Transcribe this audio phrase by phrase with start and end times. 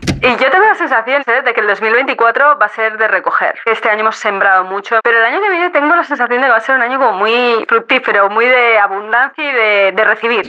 [0.00, 1.42] Y yo tengo la sensación ¿eh?
[1.42, 3.58] de que el 2024 va a ser de recoger.
[3.66, 6.50] Este año hemos sembrado mucho, pero el año que viene tengo la sensación de que
[6.50, 10.48] va a ser un año como muy fructífero, muy de abundancia y de, de recibir.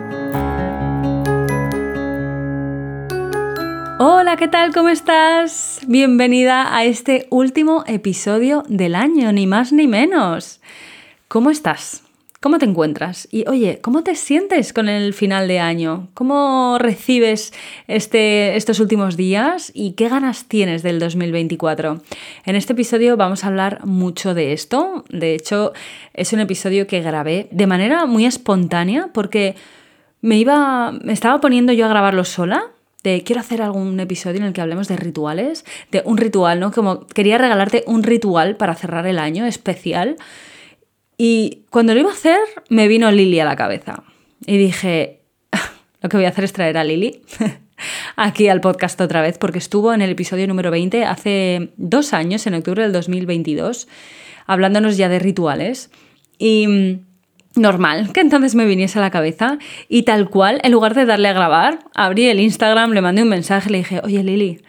[4.03, 4.73] Hola, ¿qué tal?
[4.73, 5.79] ¿Cómo estás?
[5.87, 10.59] Bienvenida a este último episodio del año, ni más ni menos.
[11.27, 12.01] ¿Cómo estás?
[12.39, 13.27] ¿Cómo te encuentras?
[13.29, 16.07] Y oye, ¿cómo te sientes con el final de año?
[16.15, 17.53] ¿Cómo recibes
[17.87, 22.01] este, estos últimos días y qué ganas tienes del 2024?
[22.45, 25.05] En este episodio vamos a hablar mucho de esto.
[25.09, 25.73] De hecho,
[26.15, 29.53] es un episodio que grabé de manera muy espontánea porque
[30.21, 32.71] me iba, me estaba poniendo yo a grabarlo sola
[33.03, 36.71] de quiero hacer algún episodio en el que hablemos de rituales, de un ritual, ¿no?
[36.71, 40.17] Como quería regalarte un ritual para cerrar el año especial.
[41.17, 42.39] Y cuando lo iba a hacer,
[42.69, 44.03] me vino Lili a la cabeza.
[44.45, 45.21] Y dije,
[46.01, 47.21] lo que voy a hacer es traer a Lili
[48.15, 52.45] aquí al podcast otra vez, porque estuvo en el episodio número 20 hace dos años,
[52.45, 53.87] en octubre del 2022,
[54.45, 55.89] hablándonos ya de rituales.
[56.37, 56.99] Y
[57.55, 59.57] normal que entonces me viniese a la cabeza
[59.89, 63.29] y tal cual, en lugar de darle a grabar, abrí el Instagram, le mandé un
[63.29, 64.61] mensaje, le dije, oye Lili,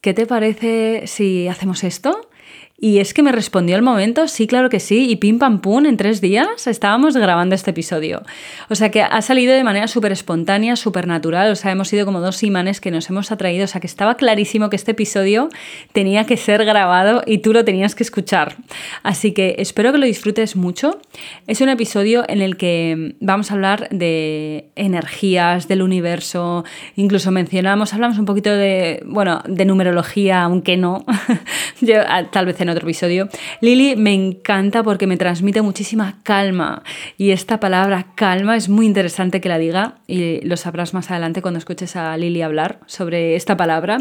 [0.00, 2.28] ¿qué te parece si hacemos esto?
[2.76, 5.86] Y es que me respondió al momento, sí, claro que sí, y pim pam pum,
[5.86, 8.22] en tres días estábamos grabando este episodio.
[8.68, 12.04] O sea que ha salido de manera súper espontánea, súper natural, o sea, hemos sido
[12.04, 15.48] como dos imanes que nos hemos atraído, o sea que estaba clarísimo que este episodio
[15.92, 18.56] tenía que ser grabado y tú lo tenías que escuchar.
[19.02, 21.00] Así que espero que lo disfrutes mucho.
[21.46, 26.64] Es un episodio en el que vamos a hablar de energías, del universo,
[26.96, 31.04] incluso mencionamos, hablamos un poquito de, bueno, de numerología, aunque no,
[31.80, 33.28] Yo, ah, tal vez en otro episodio.
[33.60, 36.82] Lili me encanta porque me transmite muchísima calma
[37.16, 41.42] y esta palabra calma es muy interesante que la diga y lo sabrás más adelante
[41.42, 43.98] cuando escuches a Lili hablar sobre esta palabra.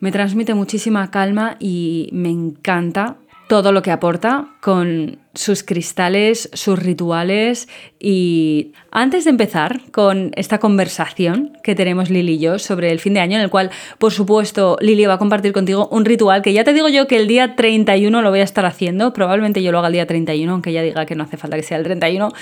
[0.00, 3.16] Me transmite muchísima calma y me encanta
[3.48, 7.68] todo lo que aporta con sus cristales, sus rituales.
[8.00, 13.14] Y antes de empezar con esta conversación que tenemos Lili y yo sobre el fin
[13.14, 16.52] de año en el cual por supuesto Lili va a compartir contigo un ritual que
[16.52, 19.70] ya te digo yo que el día 31 lo voy a estar haciendo, probablemente yo
[19.70, 21.84] lo haga el día 31 aunque ella diga que no hace falta que sea el
[21.84, 22.32] 31.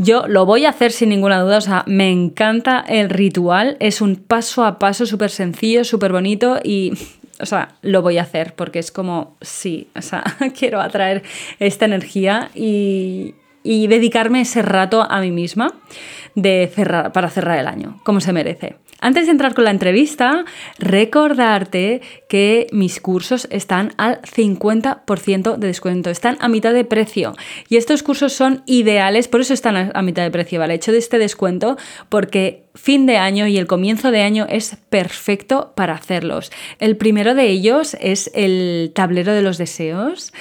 [0.00, 4.00] Yo lo voy a hacer sin ninguna duda, o sea, me encanta el ritual, es
[4.00, 6.92] un paso a paso súper sencillo, súper bonito y
[7.40, 10.24] o sea, lo voy a hacer porque es como, sí, o sea,
[10.58, 11.22] quiero atraer
[11.58, 15.74] esta energía y, dedicarme ese rato a mí misma
[16.34, 18.76] de cerrar, para cerrar el año, como se merece.
[19.00, 20.44] Antes de entrar con la entrevista,
[20.78, 27.34] recordarte que mis cursos están al 50% de descuento, están a mitad de precio.
[27.68, 30.72] Y estos cursos son ideales, por eso están a mitad de precio, ¿vale?
[30.72, 31.76] He hecho de este descuento
[32.08, 36.50] porque fin de año y el comienzo de año es perfecto para hacerlos.
[36.80, 40.32] El primero de ellos es el tablero de los deseos.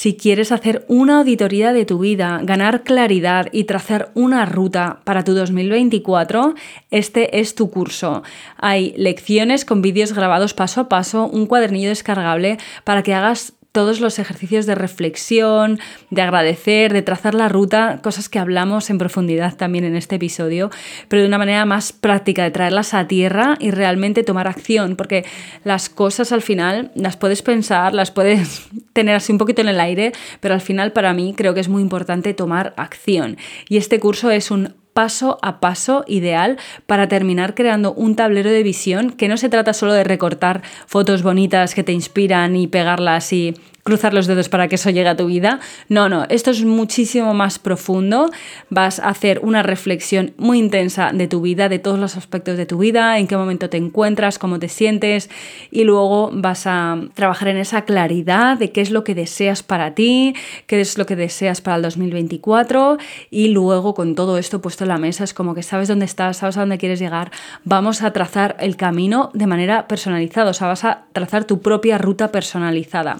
[0.00, 5.24] Si quieres hacer una auditoría de tu vida, ganar claridad y trazar una ruta para
[5.24, 6.54] tu 2024,
[6.90, 8.22] este es tu curso.
[8.56, 14.00] Hay lecciones con vídeos grabados paso a paso, un cuadernillo descargable para que hagas todos
[14.00, 15.78] los ejercicios de reflexión,
[16.10, 20.70] de agradecer, de trazar la ruta, cosas que hablamos en profundidad también en este episodio,
[21.08, 25.24] pero de una manera más práctica, de traerlas a tierra y realmente tomar acción, porque
[25.64, 29.80] las cosas al final las puedes pensar, las puedes tener así un poquito en el
[29.80, 33.36] aire, pero al final para mí creo que es muy importante tomar acción.
[33.68, 38.62] Y este curso es un paso a paso ideal para terminar creando un tablero de
[38.62, 43.32] visión que no se trata solo de recortar fotos bonitas que te inspiran y pegarlas
[43.32, 45.60] y cruzar los dedos para que eso llegue a tu vida.
[45.88, 48.30] No, no, esto es muchísimo más profundo.
[48.68, 52.66] Vas a hacer una reflexión muy intensa de tu vida, de todos los aspectos de
[52.66, 55.30] tu vida, en qué momento te encuentras, cómo te sientes
[55.70, 59.94] y luego vas a trabajar en esa claridad de qué es lo que deseas para
[59.94, 60.34] ti,
[60.66, 62.98] qué es lo que deseas para el 2024
[63.30, 66.38] y luego con todo esto puesto en la mesa es como que sabes dónde estás,
[66.38, 67.30] sabes a dónde quieres llegar,
[67.64, 71.98] vamos a trazar el camino de manera personalizada, o sea, vas a trazar tu propia
[71.98, 73.16] ruta personalizada.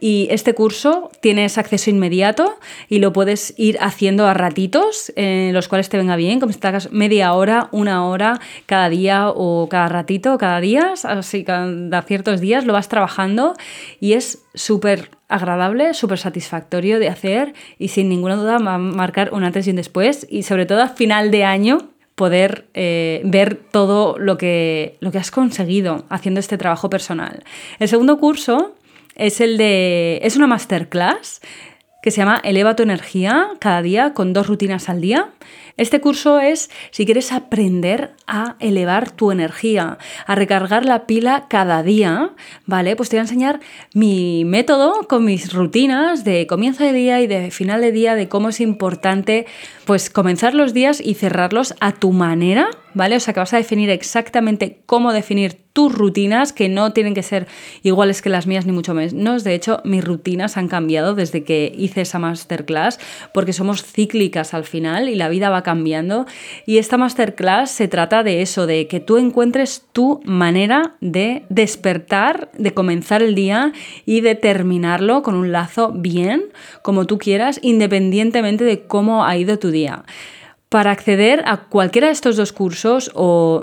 [0.00, 2.58] Y este curso tienes acceso inmediato
[2.88, 6.58] y lo puedes ir haciendo a ratitos, en los cuales te venga bien, como si
[6.58, 12.40] te media hora, una hora cada día o cada ratito, cada día, así cada ciertos
[12.40, 13.54] días lo vas trabajando
[14.00, 19.32] y es súper agradable, súper satisfactorio de hacer y sin ninguna duda va a marcar
[19.32, 23.54] un antes y un después y sobre todo a final de año poder eh, ver
[23.54, 27.44] todo lo que, lo que has conseguido haciendo este trabajo personal.
[27.78, 28.74] El segundo curso
[29.20, 30.18] es el de.
[30.22, 31.40] Es una masterclass
[32.02, 35.28] que se llama Eleva tu energía cada día con dos rutinas al día.
[35.80, 39.96] Este curso es si quieres aprender a elevar tu energía,
[40.26, 42.32] a recargar la pila cada día,
[42.66, 42.96] ¿vale?
[42.96, 43.60] Pues te voy a enseñar
[43.94, 48.28] mi método con mis rutinas de comienzo de día y de final de día, de
[48.28, 49.46] cómo es importante
[49.86, 53.16] pues comenzar los días y cerrarlos a tu manera, ¿vale?
[53.16, 57.22] O sea que vas a definir exactamente cómo definir tus rutinas, que no tienen que
[57.22, 57.46] ser
[57.82, 59.44] iguales que las mías ni mucho menos.
[59.44, 62.98] De hecho, mis rutinas han cambiado desde que hice esa masterclass,
[63.32, 65.69] porque somos cíclicas al final y la vida va cambiando.
[66.66, 72.50] Y esta masterclass se trata de eso, de que tú encuentres tu manera de despertar,
[72.56, 73.72] de comenzar el día
[74.06, 76.44] y de terminarlo con un lazo bien,
[76.82, 80.04] como tú quieras, independientemente de cómo ha ido tu día.
[80.68, 83.62] Para acceder a cualquiera de estos dos cursos o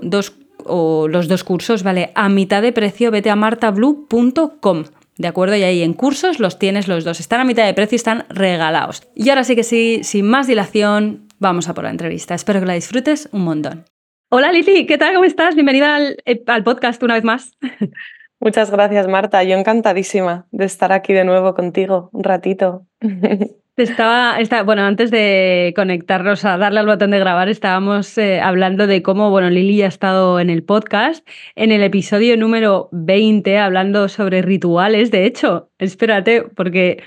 [0.67, 2.11] o los dos cursos, ¿vale?
[2.15, 4.83] A mitad de precio, vete a martablue.com.
[5.17, 5.55] ¿De acuerdo?
[5.55, 7.19] Y ahí en cursos los tienes los dos.
[7.19, 9.01] Están a mitad de precio y están regalados.
[9.15, 12.35] Y ahora sí que sí, sin más dilación, vamos a por la entrevista.
[12.35, 13.85] Espero que la disfrutes un montón.
[14.29, 15.13] Hola Lili, ¿qué tal?
[15.13, 15.55] ¿Cómo estás?
[15.55, 17.57] Bienvenida al, eh, al podcast una vez más.
[18.39, 19.43] Muchas gracias, Marta.
[19.43, 22.85] Yo encantadísima de estar aquí de nuevo contigo un ratito.
[23.77, 29.03] Estaba, bueno, antes de conectarnos a darle al botón de grabar, estábamos eh, hablando de
[29.03, 34.41] cómo, bueno, Lili ha estado en el podcast, en el episodio número 20, hablando sobre
[34.41, 35.11] rituales.
[35.11, 37.03] De hecho, espérate, porque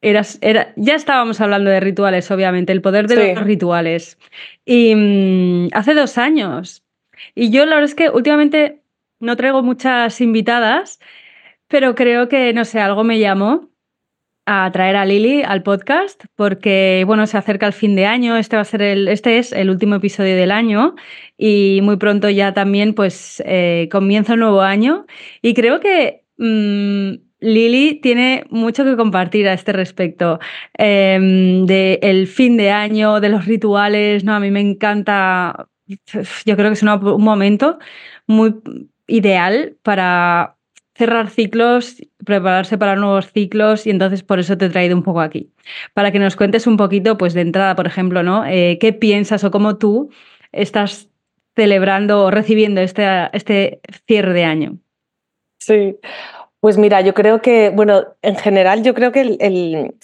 [0.00, 4.18] eras, era, ya estábamos hablando de rituales, obviamente, el poder de los rituales.
[4.64, 6.84] Y mm, hace dos años.
[7.34, 8.82] Y yo la verdad es que últimamente
[9.20, 10.98] no traigo muchas invitadas,
[11.68, 13.70] pero creo que, no sé, algo me llamó
[14.46, 18.56] a traer a Lili al podcast porque bueno, se acerca el fin de año, este
[18.56, 20.96] va a ser el este es el último episodio del año
[21.36, 25.06] y muy pronto ya también pues eh, comienza un nuevo año
[25.42, 30.38] y creo que mm, Lili tiene mucho que compartir a este respecto
[30.74, 35.68] em, del fin de año, de los rituales, no a mí me encanta
[36.44, 37.78] yo creo que es un momento
[38.26, 38.54] muy
[39.06, 40.56] ideal para
[40.94, 45.20] cerrar ciclos, prepararse para nuevos ciclos y entonces por eso te he traído un poco
[45.20, 45.50] aquí.
[45.94, 48.44] Para que nos cuentes un poquito, pues de entrada, por ejemplo, ¿no?
[48.44, 50.10] Eh, ¿Qué piensas o cómo tú
[50.52, 51.08] estás
[51.56, 54.78] celebrando o recibiendo este, este cierre de año?
[55.58, 55.96] Sí,
[56.60, 59.94] pues mira, yo creo que, bueno, en general yo creo que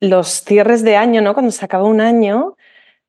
[0.00, 1.34] los cierres de año, ¿no?
[1.34, 2.56] Cuando se acaba un año,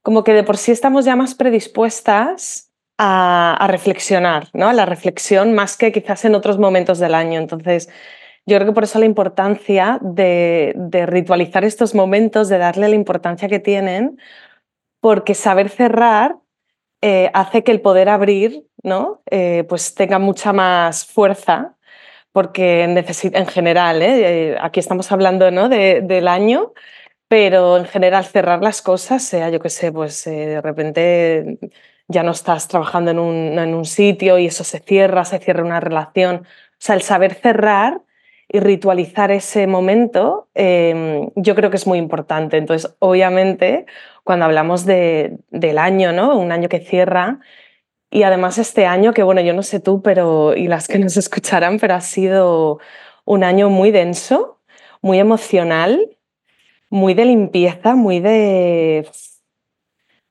[0.01, 4.69] como que de por sí estamos ya más predispuestas a, reflexionar, ¿no?
[4.69, 7.39] A la reflexión más que quizás en otros momentos del año.
[7.39, 7.89] Entonces,
[8.45, 10.73] yo creo que por eso la importancia de,
[11.07, 14.19] ritualizar estos momentos, de darle la importancia que tienen,
[15.01, 16.37] porque saber cerrar
[17.01, 19.21] eh, hace que el poder abrir ¿no?
[19.31, 21.75] Eh, pues tenga mucha más fuerza,
[22.33, 24.57] porque necesita, en general, ¿eh?
[24.59, 25.69] aquí estamos hablando ¿no?
[25.69, 26.73] del año,
[27.29, 31.59] pero en general cerrar las cosas, sea yo que sé, pues de repente
[32.07, 35.63] ya no estás trabajando en un, en un sitio y eso se cierra, se cierra
[35.63, 36.37] una relación.
[36.43, 36.45] O
[36.79, 38.01] sea, el saber cerrar
[38.49, 42.57] y ritualizar ese momento, em, yo creo que es muy importante.
[42.57, 43.85] Entonces, obviamente,
[44.23, 46.37] cuando hablamos de, del año, ¿no?
[46.37, 47.39] Un año que cierra,
[48.13, 51.17] y además este año, que bueno, yo no sé tú, pero y las que nos
[51.17, 52.79] escucharán, pero ha sido
[53.25, 54.59] un año muy denso,
[55.01, 56.15] muy emocional,
[56.91, 59.09] muy de limpieza, muy de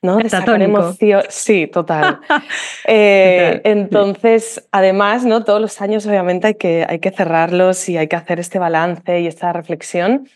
[0.01, 0.17] ¿no?
[0.19, 1.23] De sacar emoción.
[1.29, 2.21] Sí, total.
[2.87, 5.45] Eh, entonces, además, ¿no?
[5.45, 9.21] Todos los años, obviamente, hay que, hay que cerrarlos y hay que hacer este balance
[9.21, 10.29] y esta reflexión.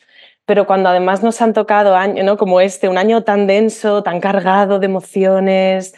[0.44, 2.36] Pero cuando además nos han tocado años, ¿no?
[2.36, 5.94] Como este, un año tan denso, tan cargado de emociones,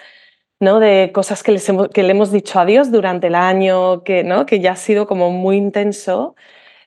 [0.61, 0.81] ¿no?
[0.81, 4.47] De cosas que, les que le hemos dicho adiós durante el año, que, ¿no?
[4.47, 6.35] Que ya ha sido como muy intenso,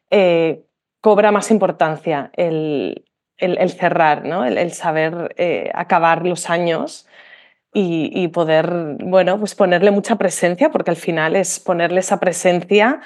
[0.09, 0.63] eh,
[1.01, 3.05] cobra más importancia el,
[3.37, 4.45] el, cerrar, ¿no?
[4.45, 7.07] el, saber eh, acabar los años
[7.73, 12.99] y, poder, bueno, pues ponerle mucha presencia, porque al final es ponerle esa presencia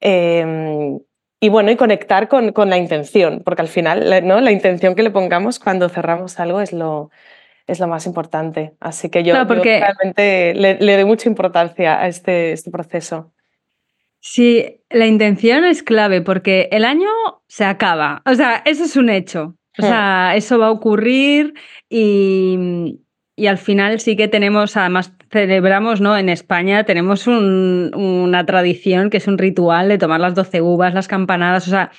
[0.00, 1.00] em,
[1.40, 4.40] y bueno, y conectar con, con, la intención, porque al final ¿no?
[4.40, 7.10] la intención que le pongamos cuando cerramos algo es lo,
[7.66, 8.74] es lo más importante.
[8.80, 13.32] Así que yo, realmente le, le, doy mucha importancia a este, este proceso.
[14.20, 17.08] Sí, la intención es clave porque el año
[17.46, 18.22] se acaba.
[18.24, 19.56] O sea, eso es un hecho.
[19.78, 21.54] O sea, eso va a ocurrir
[21.90, 23.00] y,
[23.46, 26.16] al final sí que tenemos, además celebramos, ¿no?
[26.16, 31.08] En España tenemos una tradición que es un ritual de tomar las 12 uvas, las
[31.08, 31.90] campanadas, o sea,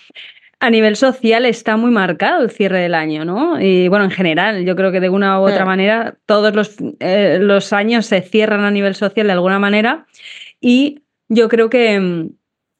[0.59, 3.59] a nivel social está muy marcado el cierre del año, ¿no?
[3.61, 7.37] Y bueno, en general, yo creo que de una u otra manera todos los, eh,
[7.41, 10.07] los años se cierran a nivel social de alguna manera
[10.61, 12.29] y yo creo que,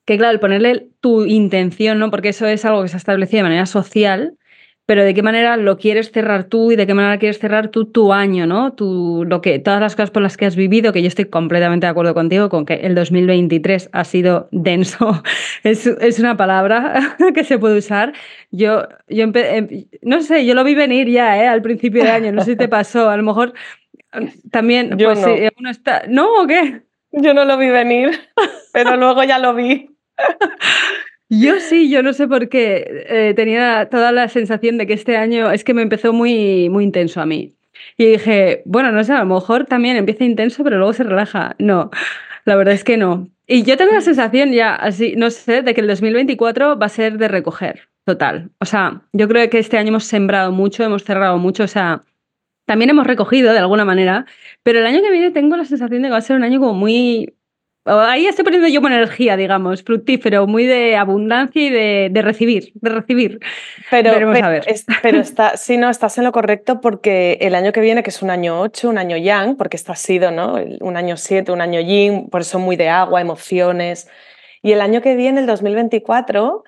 [0.05, 2.11] que, claro, el ponerle tu intención, ¿no?
[2.11, 4.37] Porque eso es algo que se ha establecido de manera social,
[4.85, 7.85] pero de qué manera lo quieres cerrar tú y de qué manera quieres cerrar tú
[7.85, 8.73] tu año, ¿no?
[8.73, 11.87] Tu, lo que, todas las cosas por las que has vivido, que yo estoy completamente
[11.87, 15.23] de acuerdo contigo con que el 2023 ha sido denso,
[15.63, 18.13] es, es una palabra que se puede usar.
[18.51, 21.47] Yo, yo em, no sé, yo lo vi venir ya, ¿eh?
[21.47, 23.53] Al principio de año, no sé si te pasó, a lo mejor
[24.51, 25.33] también, yo pues no.
[25.57, 26.83] uno está, ¿no o qué?
[27.11, 28.19] Yo no lo vi venir,
[28.73, 29.89] pero luego ya lo vi.
[31.29, 33.05] Yo sí, yo no sé por qué.
[33.09, 36.83] Eh, tenía toda la sensación de que este año es que me empezó muy, muy
[36.83, 37.55] intenso a mí.
[37.97, 41.55] Y dije, bueno, no sé, a lo mejor también empieza intenso, pero luego se relaja.
[41.59, 41.89] No,
[42.45, 43.29] la verdad es que no.
[43.47, 46.89] Y yo tengo la sensación ya, así, no sé, de que el 2024 va a
[46.89, 48.51] ser de recoger, total.
[48.59, 52.03] O sea, yo creo que este año hemos sembrado mucho, hemos cerrado mucho, o sea,
[52.65, 54.25] también hemos recogido de alguna manera,
[54.63, 56.59] pero el año que viene tengo la sensación de que va a ser un año
[56.59, 57.35] como muy
[57.87, 62.89] Ahí estoy poniendo yo una energía, digamos, fructífero, muy de abundancia y de, recibir, de
[62.89, 63.39] recibir.
[63.91, 64.11] Pero,
[65.03, 68.23] pero, está, sí, no, estás en lo correcto porque el año que viene, que es
[68.23, 70.55] un año 8, un año yang, porque esto ha sido ¿no?
[70.81, 74.09] un año 7, un año yin, por eso muy de agua, emociones.
[74.63, 76.63] Y el año que viene, el 2024,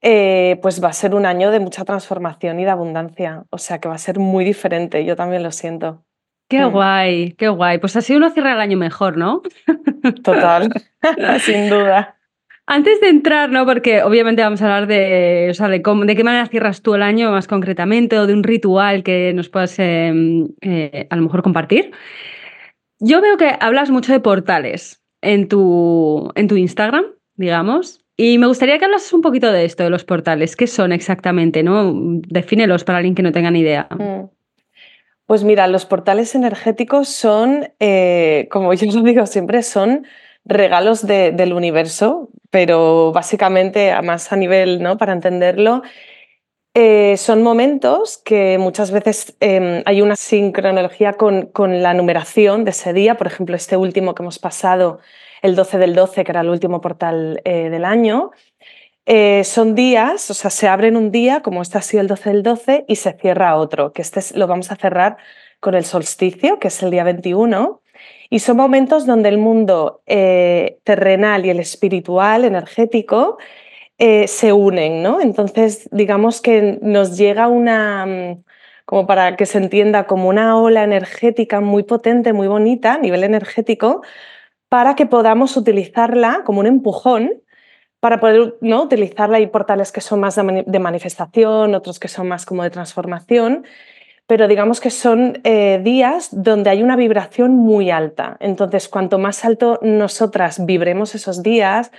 [0.00, 3.44] eh, pues va a ser un año de mucha transformación y de abundancia.
[3.50, 6.02] O sea que va a ser muy diferente, yo también lo siento.
[6.52, 7.78] Qué guay, qué guay.
[7.78, 9.42] Pues así uno cierra el año mejor, ¿no?
[10.22, 10.68] Total,
[11.40, 12.16] sin duda.
[12.66, 13.66] Antes de entrar, ¿no?
[13.66, 16.94] Porque obviamente vamos a hablar de, o sea, de, cómo, de qué manera cierras tú
[16.94, 21.22] el año más concretamente o de un ritual que nos puedas em, eh, a lo
[21.22, 21.90] mejor compartir.
[23.00, 28.46] Yo veo que hablas mucho de portales en tu, en tu Instagram, digamos, y me
[28.46, 30.54] gustaría que hablas un poquito de esto, de los portales.
[30.54, 31.62] ¿Qué son exactamente?
[31.62, 31.92] ¿no?
[32.28, 33.88] Defínelos para alguien que no tenga ni idea.
[33.90, 34.41] Mm.
[35.26, 40.06] Pues mira, los portales energéticos son, eh, como yo lo digo siempre, son
[40.44, 44.98] regalos del universo, pero básicamente, más a nivel, ¿no?
[44.98, 45.82] Para entenderlo,
[46.74, 51.50] eh, son momentos que muchas veces em, hay una sincronología con,
[51.82, 53.16] la numeración de ese día.
[53.16, 55.00] Por ejemplo, este último que hemos pasado,
[55.42, 58.30] el 12 del 12, que era el último portal eh, del año,
[59.06, 62.30] eh, son días, o sea, se abren un día, como este ha sido el 12
[62.30, 65.16] del 12, y se cierra otro, que este lo vamos a cerrar
[65.60, 67.82] con el solsticio, que es el día 21.
[68.30, 73.38] Y son momentos donde el mundo eh, terrenal y el espiritual, energético,
[73.98, 75.20] eh, se unen, ¿no?
[75.20, 78.44] Entonces, digamos que nos llega una, mm,
[78.84, 83.24] como para que se entienda, como una ola energética muy potente, muy bonita a nivel
[83.24, 84.02] energético,
[84.68, 87.42] para que podamos utilizarla como un empujón
[88.02, 88.82] para poder ¿no?
[88.82, 89.36] utilizarla.
[89.36, 93.64] Hay portales que son más de, manifestación, otros que son más como de transformación,
[94.26, 98.38] pero digamos que son eh, días donde hay una vibración muy alta.
[98.40, 101.92] Entonces, cuanto más alto nosotras vibremos esos días,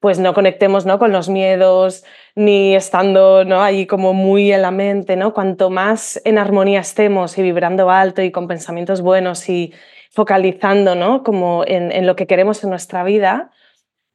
[0.00, 0.98] pues no conectemos ¿no?
[0.98, 2.02] con los miedos,
[2.34, 3.60] ni estando ¿no?
[3.62, 5.34] ahí como muy en la mente, ¿no?
[5.34, 9.74] Cuanto más en armonía estemos y vibrando alto y con pensamientos buenos y
[10.12, 11.22] focalizando ¿no?
[11.22, 13.50] como en, lo que queremos en nuestra vida,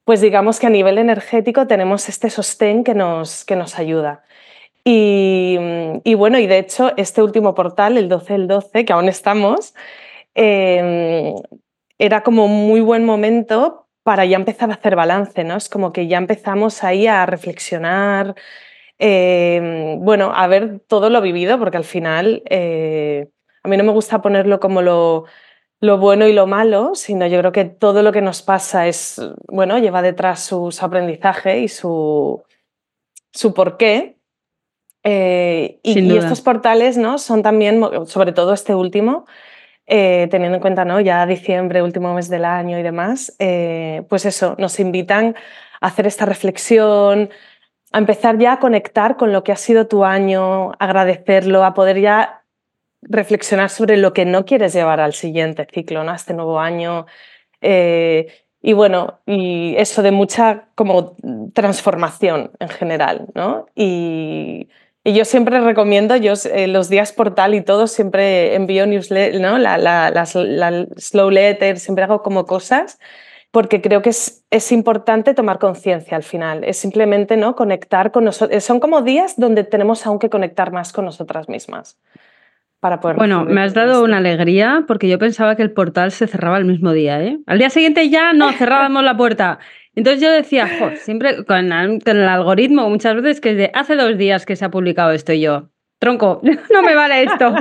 [0.08, 4.24] pues digamos que a nivel energético tenemos este sostén que nos, que nos ayuda.
[4.86, 5.60] Y,
[6.16, 9.76] bueno, y de hecho, este último portal, el 12 el 12, que aún estamos,
[10.34, 11.36] em,
[12.00, 15.58] era como muy buen momento para ya empezar a hacer balance, ¿no?
[15.58, 18.36] Es como que ya empezamos ahí a reflexionar,
[19.00, 23.28] em, bueno, a ver todo lo vivido, porque al final eh,
[23.62, 25.26] a mí no me gusta ponerlo como lo,
[25.80, 29.22] lo bueno y lo malo, sino yo creo que todo lo que nos pasa es,
[29.48, 32.44] bueno, lleva detrás su, aprendizaje y su,
[33.32, 34.18] su porqué.
[35.04, 37.18] Eh, y, estos portales ¿no?
[37.18, 39.26] son también, sobre todo este último,
[39.86, 41.00] eh, teniendo en cuenta ¿no?
[41.00, 45.36] ya diciembre, último mes del año y demás, eh, pues eso, nos invitan
[45.80, 47.30] a hacer esta reflexión,
[47.94, 52.02] a empezar ya a conectar con lo que ha sido tu año, agradecerlo, a poder
[52.02, 52.37] ya
[53.02, 56.12] reflexionar sobre lo que no quieres llevar al siguiente ciclo, ¿no?
[56.12, 57.06] a este nuevo año.
[57.62, 61.16] y bueno, y eso de mucha como
[61.54, 63.68] transformación en general, ¿no?
[63.76, 64.70] Y,
[65.06, 69.58] yo siempre recomiendo, yo eh, los días portal y todo, siempre envío newsletter, ¿no?
[69.58, 70.26] La,
[70.98, 73.00] slow letter, siempre hago como cosas,
[73.52, 76.66] porque creo que es, es importante tomar conciencia al final.
[76.66, 77.56] Es simplemente ¿no?
[77.56, 78.62] conectar con nosotros.
[78.64, 81.98] Son como días donde tenemos aún que conectar más con nosotras mismas.
[82.80, 86.28] Para poder bueno, me has dado una alegría porque yo pensaba que el portal se
[86.28, 87.24] cerraba el mismo día.
[87.24, 87.40] ¿eh?
[87.48, 89.60] Al día siguiente ya no cerrábamos la puerta.
[89.96, 94.56] Entonces yo decía, siempre con, el algoritmo muchas veces que de hace dos días que
[94.56, 96.40] se ha publicado esto y yo, tronco,
[96.72, 97.56] no me vale esto.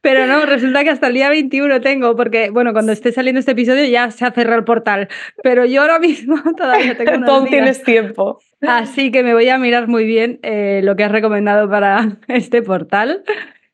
[0.00, 3.52] Pero no, resulta que hasta el día 21 tengo, porque bueno, cuando esté saliendo este
[3.52, 5.08] episodio ya se ha cerrado el portal,
[5.42, 8.40] pero yo ahora mismo todavía tengo unos Todo tienes tiempo.
[8.60, 12.62] Así que me voy a mirar muy bien eh, lo que has recomendado para este
[12.62, 13.22] portal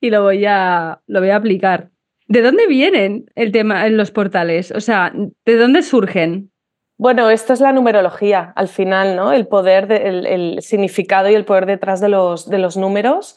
[0.02, 1.88] y lo voy a, lo voy a aplicar.
[2.26, 4.72] ¿De dónde vienen el tema los portales?
[4.72, 6.50] O sea, ¿de dónde surgen?
[6.98, 9.32] Bueno, esto es la numerología al final, ¿no?
[9.32, 13.36] El poder, el, significado y el poder detrás de los, de los números.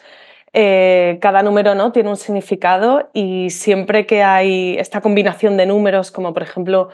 [0.54, 1.92] Eh, cada número ¿no?
[1.92, 6.90] tiene un significado y siempre que hay esta combinación de números, como por ejemplo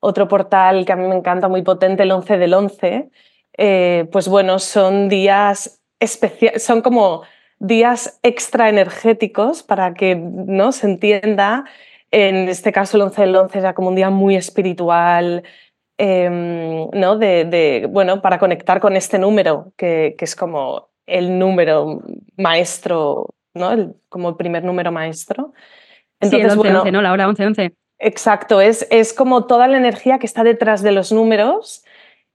[0.00, 3.10] otro portal que a mí me encanta muy potente, el 11 del 11,
[3.56, 7.22] eh, pues bueno, son días especiales, son como
[7.58, 10.72] días extra energéticos para que ¿no?
[10.72, 11.64] se entienda.
[12.10, 15.42] En este caso, el 11 del 11 era como un día muy espiritual,
[15.96, 17.16] Em, ¿no?
[17.16, 22.02] De, bueno, para conectar con este número, que, es como el número
[22.36, 23.94] maestro, ¿no?
[24.08, 25.52] como el primer número maestro.
[26.18, 27.02] Entonces, sí, el 11, ¿no?
[27.02, 27.74] La hora 11, 11.
[28.00, 31.84] Exacto, es, es como toda la energía que está detrás de los números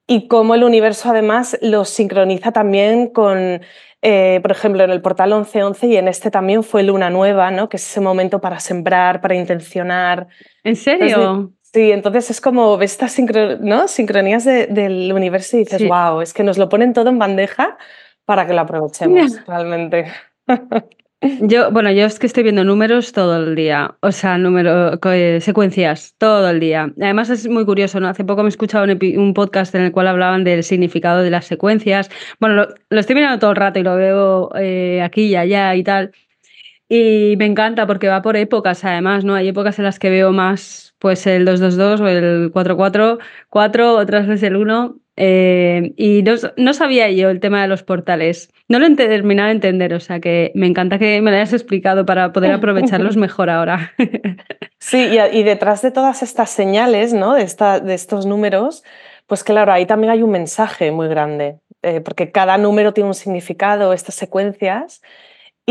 [0.08, 3.62] y cómo el universo además los sincroniza también con,
[4.02, 7.68] eh, por ejemplo, en el portal 1111 y en este también fue luna nueva, ¿no?
[7.68, 10.28] que es ese momento para sembrar, para intencionar.
[10.64, 11.52] ¿En serio?
[11.62, 13.16] Sí, entonces es como ves estas
[13.60, 13.88] ¿no?
[13.88, 17.78] sincronías del universo y dices, wow, es que nos lo ponen todo en bandeja
[18.26, 20.12] para que lo aprovechemos realmente.
[21.22, 25.42] Yo, bueno, yo es que estoy viendo números todo el día, o sea, número, eh,
[25.42, 26.94] secuencias todo el día.
[27.02, 28.08] Además es muy curioso, ¿no?
[28.08, 31.46] Hace poco me he escuchado un, podcast en el cual hablaban del significado de las
[31.46, 32.10] secuencias.
[32.40, 35.84] Bueno, lo, estoy mirando todo el rato y lo veo eh, aquí y allá y
[35.84, 36.12] tal.
[36.88, 39.36] Y me encanta porque va por épocas, además, ¿no?
[39.36, 44.44] Hay épocas en las que veo más pues el 222 o el 444, otras veces
[44.44, 44.96] el 1.
[45.22, 46.24] Eh, y
[46.56, 48.54] no, sabía yo el tema de los portales.
[48.70, 51.52] No lo he terminado de entender, o sea que me encanta que me lo hayas
[51.52, 53.92] explicado para poder aprovecharlos mejor ahora.
[54.80, 57.34] sí, y, detrás de todas estas señales, ¿no?
[57.34, 58.86] de, esta, de estos números,
[59.28, 63.14] pues claro, ahí también hay un mensaje muy grande, eh, porque cada número tiene un
[63.14, 65.02] significado, estas secuencias.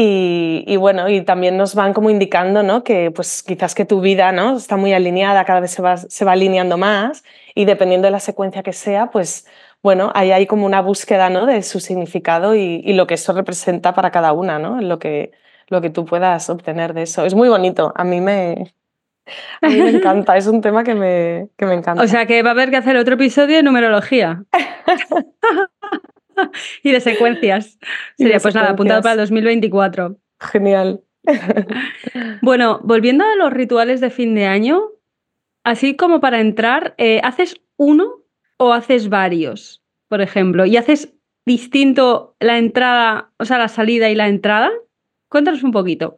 [0.01, 2.85] Y, bueno, y también nos van como indicando ¿no?
[2.85, 4.57] que pues quizás que tu vida ¿no?
[4.57, 7.25] está muy alineada, cada vez se va, se va alineando más
[7.59, 9.44] y dependiendo de la secuencia que sea, pues
[9.83, 11.44] bueno, ahí hay como una búsqueda ¿no?
[11.44, 14.81] de su significado y, lo que eso representa para cada una, ¿no?
[14.81, 15.33] lo, que,
[15.66, 17.27] lo que tú puedas obtener de eso.
[17.27, 18.75] Es muy bonito, a mí me,
[19.61, 22.01] a mí me encanta, es un tema que me, que me encanta.
[22.01, 24.44] O sea que va a haber que hacer otro episodio de numerología.
[26.85, 27.77] y de secuencias.
[28.16, 30.16] Sería pues nada, apuntado para el 2024.
[30.38, 31.01] Genial.
[32.40, 34.92] bueno, volviendo a los rituales de fin de año,
[35.69, 38.23] así como para entrar, eh, ¿haces uno
[38.57, 40.67] o haces varios, por ejemplo?
[40.67, 41.15] ¿Y haces
[41.47, 44.71] distinto la entrada, o sea, la salida y la entrada?
[45.29, 46.17] Cuéntanos un poquito.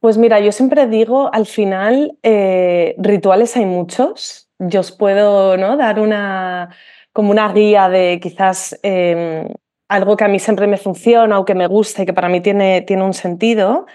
[0.00, 4.48] Pues mira, yo siempre digo, al final, eh, rituales hay muchos.
[4.58, 5.76] Yo os puedo ¿no?
[5.76, 6.70] dar una,
[7.12, 9.48] como una guía de quizás em,
[9.88, 12.40] algo que a mí siempre me funciona o que me gusta y que para mí
[12.40, 13.86] tiene, tiene un sentido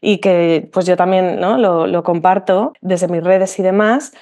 [0.00, 1.58] y que pues yo también ¿no?
[1.58, 4.12] lo, comparto desde mis redes y demás.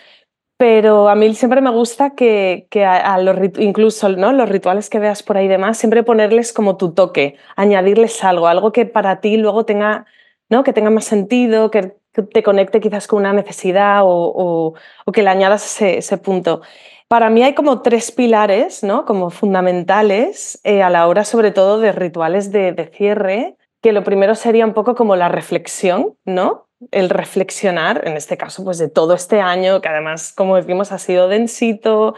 [0.58, 4.32] Pero a mí siempre me gusta que, que a, los, incluso ¿no?
[4.32, 8.72] los rituales que veas por ahí demás, siempre ponerles como tu toque, añadirles algo, algo
[8.72, 10.06] que para ti luego tenga,
[10.48, 10.64] ¿no?
[10.64, 11.96] que tenga más sentido, que,
[12.32, 16.62] te conecte quizás con una necesidad o, o, que le añadas ese, ese punto.
[17.08, 19.04] Para mí hay como tres pilares, ¿no?
[19.04, 24.34] Como fundamentales eh, a la hora, sobre todo, de rituales de, cierre, que lo primero
[24.34, 26.65] sería un poco como la reflexión, ¿no?
[26.90, 30.98] El reflexionar, en este caso, pues de todo este año, que además, como decimos, ha
[30.98, 32.14] sido densito,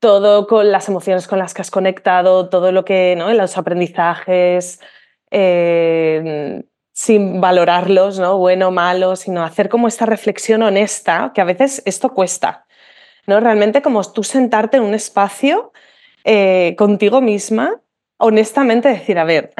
[0.00, 3.32] todo con las emociones con las que has conectado, todo lo que, ¿no?
[3.32, 4.80] Los aprendizajes,
[5.30, 8.38] eh, sin valorarlos, ¿no?
[8.38, 12.66] Bueno, malo, sino hacer como esta reflexión honesta, que a veces esto cuesta,
[13.26, 13.40] ¿no?
[13.40, 15.72] Realmente como tú sentarte en un espacio
[16.24, 17.80] eh, contigo misma,
[18.18, 19.52] honestamente decir, a ver,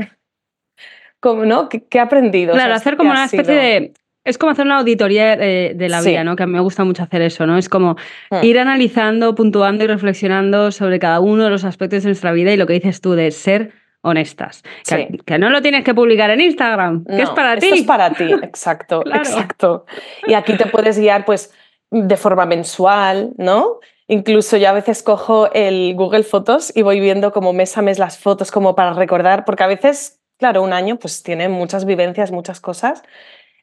[1.20, 1.68] ¿cómo, ¿no?
[1.68, 2.54] ¿Qué, he aprendido?
[2.54, 3.94] Claro, hacer como una especie de...
[4.24, 6.34] Es como hacer una auditoría de, la vida, ¿no?
[6.34, 7.58] Que a mí me gusta mucho hacer eso, ¿no?
[7.58, 7.96] Es como
[8.30, 8.42] hmm.
[8.42, 12.56] ir analizando, puntuando y reflexionando sobre cada uno de los aspectos de nuestra vida y
[12.56, 13.72] lo que dices tú de ser
[14.04, 14.62] honestas.
[14.86, 17.70] Que, no lo tienes que publicar en Instagram, que es para ti.
[17.72, 19.86] Es para ti, exacto, exacto.
[20.26, 21.52] Y aquí te puedes guiar, pues,
[21.90, 23.80] de forma mensual, ¿no?
[24.06, 27.98] Incluso yo a veces cojo el Google Fotos y voy viendo como mes a mes
[27.98, 32.30] las fotos como para recordar, porque a veces, claro, un año pues tiene muchas vivencias,
[32.30, 33.02] muchas cosas.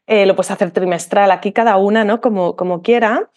[0.07, 2.21] Eh, lo puedes hacer trimestral, aquí cada una, ¿no?
[2.21, 3.29] Como, como quiera.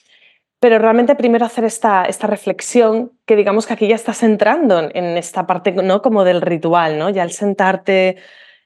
[0.61, 5.16] Pero realmente primero hacer esta, esta reflexión, que digamos que aquí ya estás entrando en
[5.16, 6.00] esta parte, ¿no?
[6.03, 7.11] Como del ritual, ¿no?
[7.11, 8.16] Ya al sentarte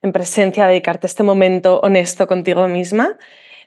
[0.02, 3.18] en presencia, dedicarte este momento honesto contigo misma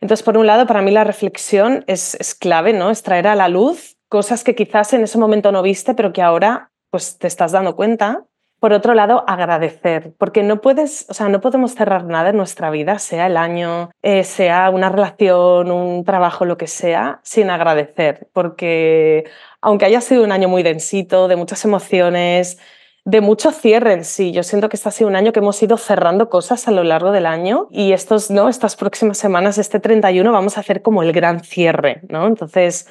[0.01, 2.89] entonces, por un lado, para mí la reflexión es, clave, ¿no?
[2.89, 6.23] Es traer a la luz cosas que quizás en ese momento no viste, pero que
[6.23, 8.25] ahora pues, te estás dando cuenta.
[8.61, 12.69] Por otro lado, agradecer, porque no puedes, o sea, no podemos cerrar nada en nuestra
[12.69, 18.27] vida, sea el año, eh, sea una relación, un trabajo, lo que sea, sin agradecer,
[18.33, 19.23] porque
[19.61, 22.59] aunque haya sido un año muy densito, de muchas emociones,
[23.03, 24.31] de mucho cierre en sí.
[24.31, 26.83] Yo siento que este ha sido un año que hemos ido cerrando cosas a lo
[26.83, 28.47] largo del año y estos, ¿no?
[28.47, 32.01] estas próximas semanas, este 31, vamos a hacer como el gran cierre.
[32.09, 32.27] ¿no?
[32.27, 32.87] Entonces,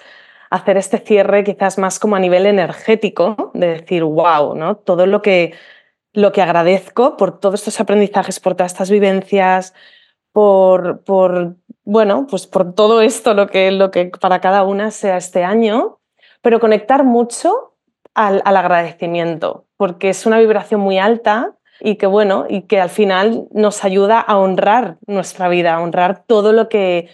[0.51, 4.77] hacer este cierre quizás más como a nivel energético, de decir, wow, ¿no?
[4.77, 5.55] todo lo que,
[6.13, 9.75] lo que agradezco por todos estos aprendizajes, por todas estas vivencias,
[10.33, 15.17] por, por, bueno, pues por todo esto, lo que, lo que para cada una sea
[15.17, 16.01] este año,
[16.43, 17.77] pero conectar mucho
[18.15, 22.91] al, al agradecimiento, porque es una vibración muy alta y que bueno, y que al
[22.91, 27.09] final nos ayuda a honrar nuestra vida, a honrar todo lo que,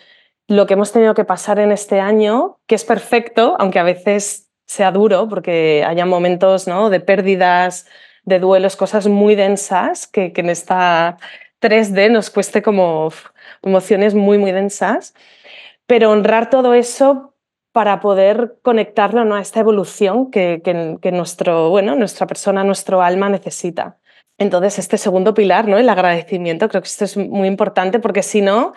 [0.49, 4.51] lo que hemos tenido que pasar en este año, que es perfecto, aunque a veces
[4.67, 6.91] sea duro, porque haya momentos ¿no?
[6.91, 7.87] de pérdidas,
[8.25, 11.19] de duelos, cosas muy densas, que, que en esta
[11.61, 13.11] 3D nos cueste como
[13.63, 15.15] emociones muy, muy densas.
[15.87, 17.35] Pero honrar todo eso
[17.73, 19.35] para poder conectarlo ¿no?
[19.35, 23.99] a esta evolución que, que, nuestro, bueno, nuestra persona, nuestro alma necesita.
[24.39, 25.79] Entonces, este segundo pilar, ¿no?
[25.79, 28.73] el agradecimiento, creo que esto es muy importante porque si no,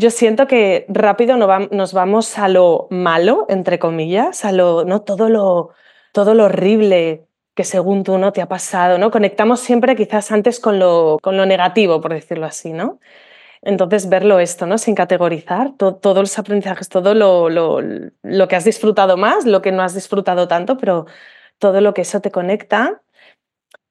[0.00, 5.02] yo siento que rápido nos vamos a lo malo, entre comillas, a lo, ¿no?
[5.02, 5.70] todo, lo,
[6.12, 9.10] todo lo horrible que según tú no te ha pasado, ¿no?
[9.10, 12.98] Conectamos siempre quizás antes con lo, con lo negativo, por decirlo así, ¿no?
[13.62, 14.78] Entonces, verlo esto, ¿no?
[14.78, 19.82] Sin categorizar, todos los aprendizajes, todo lo, lo, que has disfrutado más, lo que no
[19.82, 21.06] has disfrutado tanto, pero
[21.58, 23.02] todo lo que eso te conecta.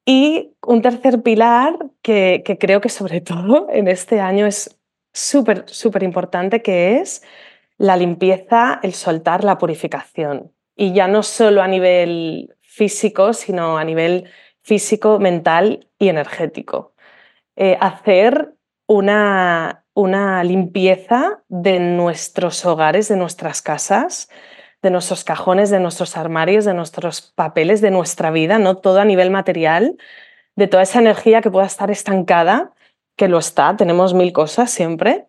[0.06, 4.79] Y un tercer pilar que creo que sobre todo en este año es
[5.14, 7.24] súper, súper importante, que es
[7.78, 10.52] la limpieza, el soltar, la purificación.
[10.76, 14.30] Y ya no solo a nivel físico, sino a nivel
[14.62, 16.94] físico, mental y energético.
[17.56, 18.54] Eh, hacer
[18.88, 24.30] una, una limpieza de nuestros hogares, de nuestras casas,
[24.82, 29.06] de nuestros cajones, de nuestros armarios, de nuestros papeles, de nuestra vida, no todo a
[29.06, 29.98] nivel material,
[30.56, 32.74] de toda esa energía que pueda estar estancada,
[33.20, 35.26] que lo está, tenemos mil cosas siempre,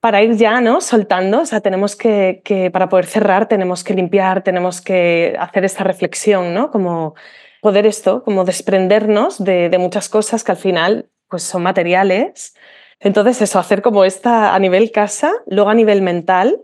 [0.00, 0.80] para ir ya ¿no?
[0.80, 5.66] soltando, o sea, tenemos que, que, para poder cerrar, tenemos que limpiar, tenemos que hacer
[5.66, 6.70] esta reflexión, ¿no?
[6.70, 7.14] Como
[7.60, 12.54] poder esto, como desprendernos de, de muchas cosas que al final pues son materiales.
[12.98, 16.62] Entonces, eso, hacer como esta a nivel casa, luego a nivel mental,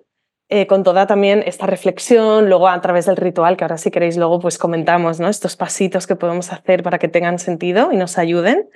[0.48, 4.16] eh, con toda también esta reflexión, luego a través del ritual, que ahora si queréis
[4.16, 5.28] luego pues comentamos, ¿no?
[5.28, 8.70] Estos pasitos que podemos hacer para que tengan sentido y nos ayuden.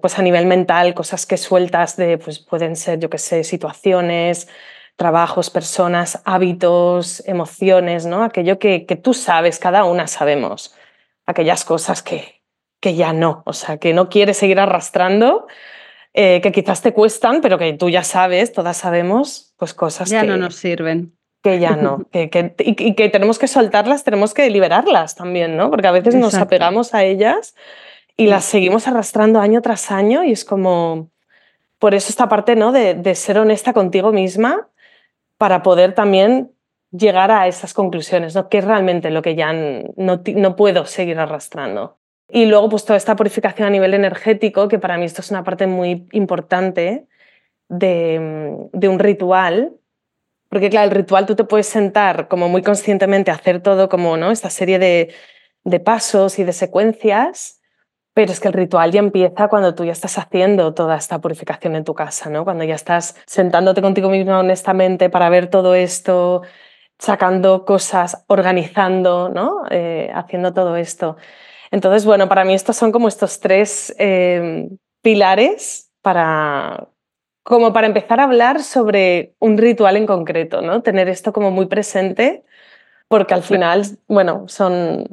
[0.00, 4.48] Pues a nivel mental, cosas que sueltas de, pues pueden ser, yo qué sé, situaciones,
[4.96, 8.24] trabajos, personas, hábitos, emociones, ¿no?
[8.24, 10.74] Aquello que, que tú sabes, cada una sabemos,
[11.24, 12.42] aquellas cosas que,
[12.80, 15.46] que ya no, o sea, que no quieres seguir arrastrando,
[16.14, 20.22] eh, que quizás te cuestan, pero que tú ya sabes, todas sabemos, pues cosas ya
[20.22, 21.14] que no nos sirven.
[21.42, 25.70] Que ya no, que, que, y, que tenemos que soltarlas, tenemos que liberarlas también, ¿no?
[25.70, 27.54] Porque a veces nos apegamos a ellas
[28.18, 31.08] y las seguimos arrastrando año tras año y es como,
[31.78, 32.72] por eso esta parte, ¿no?
[32.72, 34.68] De, ser honesta contigo misma
[35.38, 36.50] para poder también
[36.90, 38.48] llegar a esas conclusiones, ¿no?
[38.48, 41.96] ¿Qué es realmente lo que ya no, no puedo seguir arrastrando?
[42.28, 45.44] Y luego, pues toda esta purificación a nivel energético, que para mí esto es una
[45.44, 47.06] parte muy importante
[47.68, 49.76] de, de un ritual,
[50.48, 54.32] porque claro, el ritual tú te puedes sentar como muy conscientemente hacer todo como, ¿no?
[54.32, 55.14] Esta serie de,
[55.62, 57.57] de pasos y de secuencias,
[58.18, 61.76] pero es que el ritual ya empieza cuando tú ya estás haciendo toda esta purificación
[61.76, 62.42] en tu casa, ¿no?
[62.42, 66.42] Cuando ya estás sentándote contigo misma honestamente para ver todo esto,
[66.98, 69.62] sacando cosas, organizando, ¿no?
[69.70, 71.16] Eh, haciendo todo esto.
[71.70, 74.68] Entonces, bueno, para mí estos son como estos tres eh,
[75.00, 76.88] pilares para,
[77.44, 80.82] como para empezar a hablar sobre un ritual en concreto, ¿no?
[80.82, 82.42] Tener esto como muy presente,
[83.06, 85.06] porque al final, bueno, son,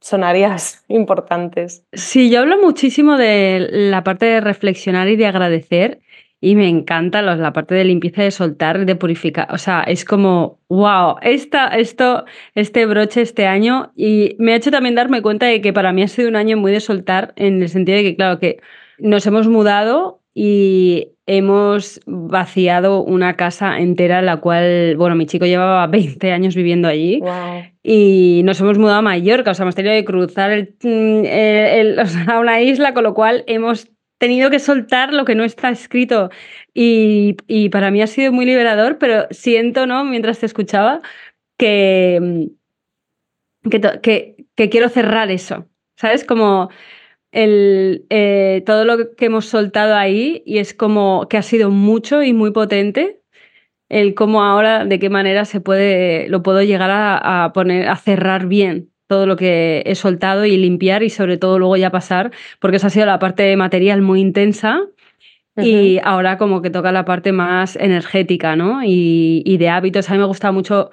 [0.00, 1.84] son áreas importantes.
[1.92, 6.00] Sí, yo hablo muchísimo de la parte de reflexionar y de agradecer.
[6.42, 9.46] Y me encanta la parte de limpieza, de soltar, de purificar.
[9.52, 13.92] O sea, es como, wow, esta, esto, este broche este año.
[13.94, 16.56] Y me ha hecho también darme cuenta de que para mí ha sido un año
[16.56, 18.58] muy de soltar, en el sentido de que, claro, que
[18.98, 25.86] nos hemos mudado y hemos vaciado una casa entera, la cual, bueno, mi chico llevaba
[25.88, 27.20] 20 años viviendo allí
[27.82, 30.76] y nos hemos mudado a Mallorca, o sea, hemos tenido que cruzar el,
[32.00, 33.88] o sea, una isla, con lo cual hemos
[34.18, 36.30] tenido que soltar lo que no está escrito
[36.74, 40.04] y, y, para mí ha sido muy liberador, pero siento, ¿no?
[40.04, 41.00] Mientras te escuchaba,
[41.56, 42.48] que,
[43.70, 45.66] que, que, que quiero cerrar eso,
[45.96, 46.24] ¿sabes?
[46.24, 46.70] Como
[47.32, 52.22] el, eh, todo lo que hemos soltado ahí y es como que ha sido mucho
[52.22, 53.20] y muy potente
[53.88, 57.96] el cómo ahora, de qué manera se puede, lo puedo llegar a, a poner, a
[57.96, 62.30] cerrar bien todo lo que he soltado y limpiar y sobre todo luego ya pasar,
[62.60, 64.82] porque esa ha sido la parte material muy intensa
[65.56, 68.82] y ahora como que toca la parte más energética, ¿no?
[68.84, 70.08] Y, y, de hábitos.
[70.08, 70.90] A mí me gusta mucho,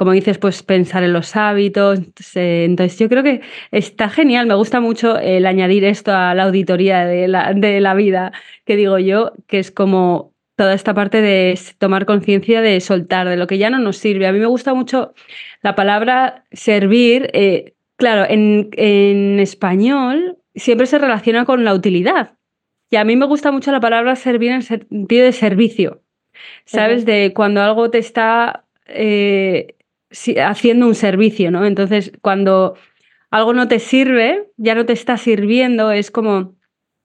[0.00, 2.00] como dices, pues pensar en los hábitos.
[2.34, 4.46] Entonces, yo creo que está genial.
[4.46, 8.32] Me gusta mucho el añadir esto a la auditoría de la, de la vida,
[8.64, 13.36] que digo yo, que es como toda esta parte de tomar conciencia de soltar, de
[13.36, 14.26] lo que ya no nos sirve.
[14.26, 15.12] A mí me gusta mucho
[15.60, 17.28] la palabra servir.
[17.34, 22.38] Eh, claro, en, en, español siempre se relaciona con la utilidad.
[22.88, 26.00] Y a mí me gusta mucho la palabra servir en el sentido de servicio.
[26.64, 27.04] ¿Sabes?
[27.04, 29.76] De cuando algo te está eh,
[30.38, 31.64] haciendo un servicio, ¿no?
[31.66, 32.74] Entonces, cuando
[33.30, 36.56] algo no te sirve, ya no te está sirviendo, es como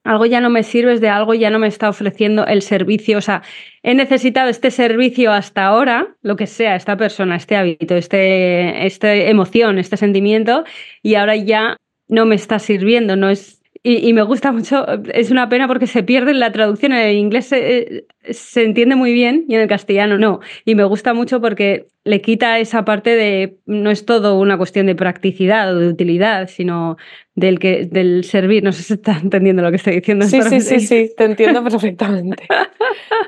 [0.06, 3.18] algo ya no me sirve, de algo ya no me está ofreciendo el servicio.
[3.18, 3.42] O sea,
[3.82, 9.14] he necesitado este servicio hasta ahora, lo que sea, esta persona, este hábito, este, esta
[9.14, 10.64] emoción, este sentimiento,
[11.02, 11.76] y ahora ya
[12.08, 13.55] no me está sirviendo, no es
[13.88, 17.16] y, me gusta mucho, es una pena porque se pierde en la traducción, en el
[17.16, 20.40] inglés se, se, entiende muy bien y en el castellano no.
[20.64, 24.86] Y me gusta mucho porque le quita esa parte de, no es todo una cuestión
[24.86, 26.96] de practicidad o de utilidad, sino
[27.36, 28.64] del, que, del servir.
[28.64, 30.26] No sé si está entendiendo lo que estoy diciendo.
[30.26, 32.48] Sí, sí, sí, sí, te entiendo perfectamente.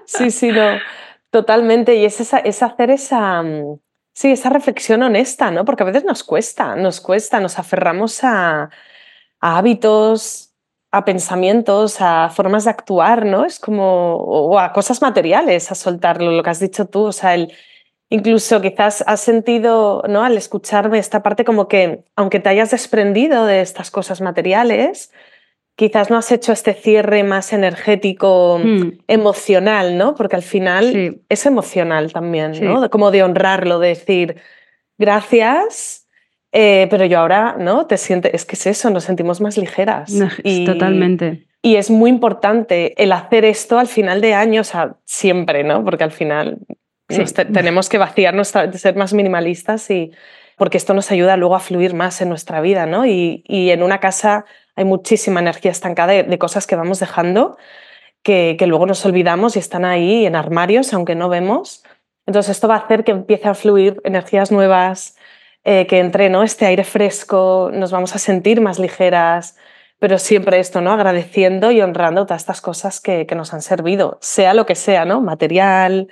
[0.07, 0.79] Sí, sí, no,
[1.31, 1.95] totalmente.
[1.95, 3.45] Y es, esa, es hacer esa...
[4.13, 5.65] Sí, esa reflexión honesta, ¿no?
[5.65, 8.71] Porque a veces nos cuesta, nos cuesta, nos aferramos a,
[9.41, 10.48] a hábitos,
[10.91, 13.45] a pensamientos, a formas de actuar, ¿no?
[13.45, 17.35] Es como, o a cosas materiales, a soltarlo, lo que has dicho tú, o sea,
[17.35, 17.53] el,
[18.09, 20.23] incluso quizás has sentido, ¿no?
[20.25, 25.13] Al escucharme esta parte como que, aunque te hayas desprendido de estas cosas materiales,
[25.79, 28.99] quizás no has hecho este cierre más energético, hmm.
[29.07, 30.15] emocional, ¿no?
[30.15, 32.91] Porque al final es emocional también, ¿no?
[32.91, 34.37] Como de honrarlo, de decir,
[34.99, 35.98] gracias,
[36.53, 37.87] eh, pero yo ahora, ¿no?
[37.87, 40.13] Te sientes, es que es eso, nos sentimos más ligeras.
[40.43, 41.47] y, totalmente.
[41.63, 45.85] Y es muy importante el hacer esto al final de año, o sea, siempre, ¿no?
[45.85, 46.59] Porque al final
[47.53, 50.13] tenemos que vaciarnos, ser más minimalistas y
[50.57, 53.07] porque esto nos ayuda luego a fluir más en nuestra vida, ¿no?
[53.07, 54.45] Y, y en una casa
[54.77, 57.57] hay muchísima energía estancada de, cosas que vamos dejando
[58.23, 61.85] que, que, luego nos olvidamos y están ahí en armarios, aunque no vemos,
[62.27, 65.17] Entonces esto va a hacer que empiece a fluir energías nuevas,
[65.65, 66.43] eh, que entre ¿no?
[66.43, 69.57] este aire fresco, nos vamos a sentir más ligeras,
[69.99, 70.93] pero siempre esto, ¿no?
[70.93, 75.05] Agradeciendo y honrando todas estas cosas que, que nos han servido, sea lo que sea,
[75.05, 75.21] ¿no?
[75.21, 76.09] Material,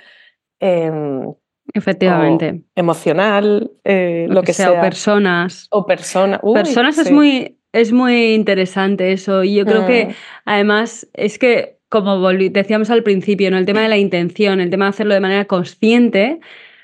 [0.59, 1.33] em,
[1.73, 2.63] Efectivamente.
[2.75, 5.67] emocional, eh, lo, que, sea, O personas.
[5.69, 6.39] O persona.
[6.53, 9.43] personas es, muy, es muy interesante eso.
[9.43, 10.11] Y yo creo que Mm.
[10.45, 13.57] además es que, como decíamos al principio, ¿no?
[13.57, 16.39] el tema de la intención, el tema de hacerlo de manera consciente,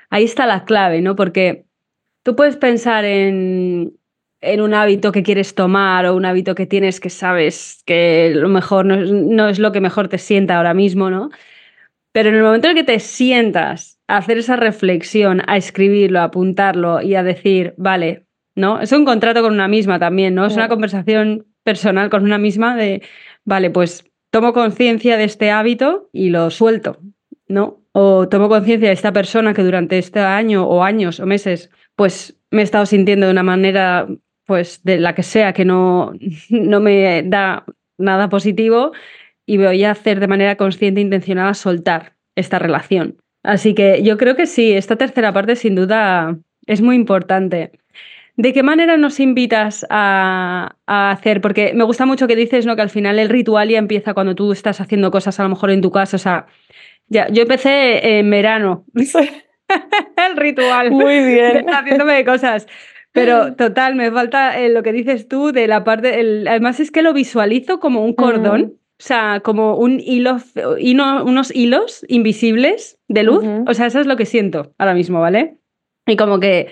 [0.09, 1.15] ahí está la clave, ¿no?
[1.15, 1.65] Porque
[2.23, 3.97] tú puedes pensar en,
[4.41, 8.49] en un hábito que quieres tomar o un hábito que tienes que sabes que lo
[8.49, 11.29] mejor no, no es lo que mejor te sienta ahora mismo, ¿no?
[12.11, 16.25] Pero en el momento en que te sientas a hacer esa reflexión, a escribirlo, a
[16.25, 18.79] apuntarlo y a decir, vale, ¿no?
[18.79, 20.45] Es un contrato con una misma también, ¿no?
[20.45, 23.01] Es una conversación personal con una misma de,
[23.45, 26.99] vale, pues tomo conciencia de este hábito y lo suelto,
[27.47, 27.81] ¿no?
[27.93, 32.37] O tomo conciencia de esta persona que durante este año o años o meses, pues
[32.51, 34.07] me he estado sintiendo de una manera,
[34.45, 36.13] pues de la que sea, que no,
[36.49, 37.65] no me da
[37.97, 38.91] nada positivo
[39.45, 43.17] y voy a hacer de manera consciente e intencionada soltar esta relación.
[43.43, 47.71] Así que yo creo que sí, esta tercera parte sin duda es muy importante.
[48.35, 51.39] ¿De qué manera nos invitas a, a, hacer?
[51.41, 52.75] Porque me gusta mucho que dices ¿no?
[52.75, 55.69] que al final el ritual ya empieza cuando tú estás haciendo cosas a lo mejor
[55.69, 56.15] en tu casa.
[56.15, 56.47] O sea,
[57.07, 58.85] ya, yo empecé en verano.
[60.29, 60.91] el ritual.
[60.91, 61.65] Muy bien.
[61.69, 62.67] Haciéndome de cosas.
[63.11, 66.19] Pero total, me falta eh, lo que dices tú de la parte.
[66.19, 68.61] El, además, es que lo visualizo como un cordón.
[68.61, 68.71] Mm.
[68.99, 70.37] O sea, como un hilo,
[70.81, 73.43] unos hilos invisibles de luz.
[73.43, 73.69] Uh -huh.
[73.69, 75.57] O sea, eso es lo que siento ahora mismo, ¿vale?
[76.05, 76.69] Y como que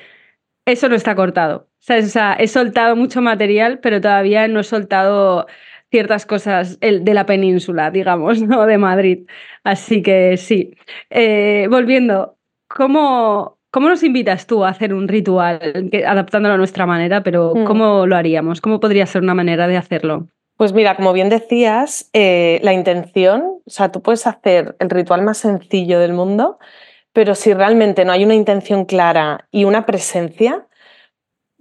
[0.65, 1.67] eso no está cortado.
[1.89, 5.47] O sea, he soltado mucho material, pero todavía no he soltado
[5.89, 8.65] ciertas cosas de la península, digamos, ¿no?
[8.65, 9.27] De Madrid.
[9.63, 10.75] Así que sí.
[11.09, 12.37] Eh, volviendo,
[12.75, 17.65] ¿cómo, ¿cómo nos invitas tú a hacer un ritual, adaptándolo a nuestra manera, pero Mm.
[17.65, 18.61] cómo lo haríamos?
[18.61, 20.27] ¿Cómo podría ser una manera de hacerlo?
[20.57, 25.23] Pues mira, como bien decías, eh, la intención, o sea, tú puedes hacer el ritual
[25.23, 26.59] más sencillo del mundo,
[27.13, 30.67] pero si realmente no hay una intención clara y una presencia,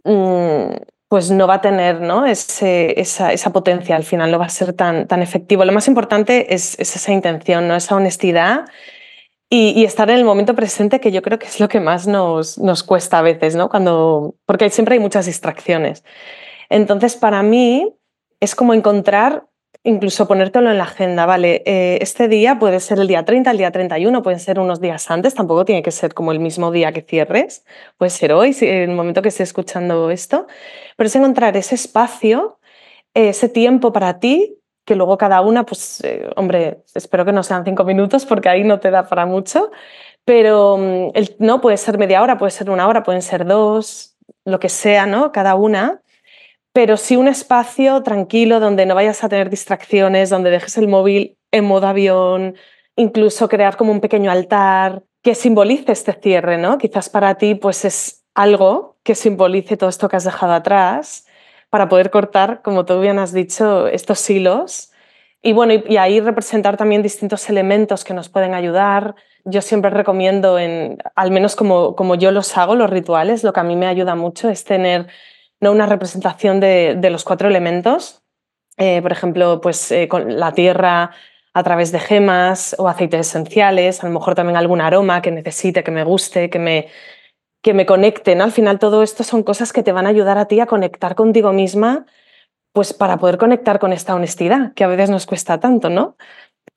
[0.04, 0.74] mmm,
[1.08, 2.24] pues no va a tener ¿no?
[2.24, 5.64] Ese, esa, esa, potencia, al final no va a ser tan, tan efectivo.
[5.64, 7.74] Lo más importante es, es esa intención, ¿no?
[7.74, 8.66] esa honestidad
[9.52, 12.56] y, estar en el momento presente, que yo creo que es lo que más nos,
[12.58, 13.68] nos cuesta a veces, ¿no?
[13.68, 16.04] Cuando, porque siempre hay muchas distracciones.
[16.68, 17.92] Entonces, para mí,
[18.38, 19.48] es como encontrar,
[19.82, 21.64] incluso ponértelo en la agenda, ¿vale?
[21.66, 25.10] Eh, este día puede ser el día 30, el día 31, pueden ser unos días
[25.10, 27.64] antes, tampoco tiene que ser como el mismo día que cierres,
[27.98, 30.46] puede ser hoy, en el momento que esté escuchando esto,
[30.96, 32.60] pero es encontrar ese espacio,
[33.14, 37.64] ese tiempo para ti, que luego cada una, pues, eh, hombre, espero que no sean
[37.64, 39.70] cinco minutos porque ahí no te da para mucho,
[40.24, 44.58] pero mm, no puede ser media hora, puede ser una hora, pueden ser dos, lo
[44.58, 45.32] que sea, ¿no?
[45.32, 46.02] Cada una
[46.72, 51.36] pero sí un espacio tranquilo donde no vayas a tener distracciones, donde dejes el móvil
[51.50, 52.56] en modo avión,
[52.96, 56.78] incluso crear como un pequeño altar que simbolice este cierre, ¿no?
[56.78, 61.26] Quizás para ti pues es algo que simbolice todo esto que has dejado atrás
[61.70, 64.90] para poder cortar, como tú bien has dicho, estos hilos
[65.42, 69.14] y bueno, y, ahí representar también distintos elementos que nos pueden ayudar.
[69.44, 73.60] Yo siempre recomiendo, en, al menos como, como yo los hago, los rituales, lo que
[73.60, 75.06] a mí me ayuda mucho es tener
[75.60, 75.72] ¿no?
[75.72, 78.22] una representación de, de los cuatro elementos,
[78.76, 81.12] eh, por ejemplo, pues, eh, con la tierra
[81.54, 85.82] a través de gemas o aceites esenciales, a lo mejor también algún aroma que necesite,
[85.82, 86.88] que me guste, que me,
[87.62, 88.34] que me conecte.
[88.34, 88.44] ¿no?
[88.44, 91.14] Al final todo esto son cosas que te van a ayudar a ti a conectar
[91.14, 92.06] contigo misma,
[92.72, 96.16] pues para poder conectar con esta honestidad, que a veces nos cuesta tanto, ¿no?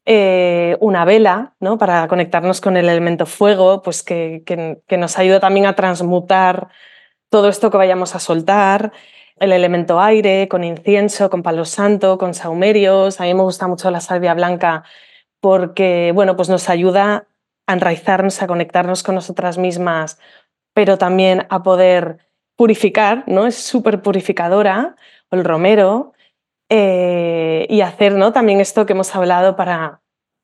[0.06, 1.78] Eh, una vela, ¿no?
[1.78, 6.70] Para conectarnos con el elemento fuego, pues que, que, que nos ayuda también a transmutar
[7.30, 8.92] todo esto que vayamos a soltar,
[9.38, 13.20] el elemento aire, con incienso, con palo santo, con saumerios.
[13.20, 14.84] A mí me gusta mucho la salvia blanca
[15.40, 17.28] porque bueno, pues nos ayuda
[17.68, 20.20] a enraizarnos, a conectarnos con nosotras mismas,
[20.74, 22.20] pero también a poder
[22.56, 23.48] purificar, ¿no?
[23.48, 24.96] Es súper purificadora,
[25.32, 26.14] el romero,
[26.70, 28.34] eh, y hacer ¿no?
[28.34, 30.02] también esto que hemos hablado para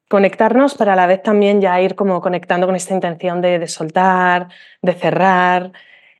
[0.09, 3.67] conectarnos, pero a la vez también ya ir como conectando con esta intención de, de
[3.67, 4.49] soltar,
[4.81, 5.71] de cerrar,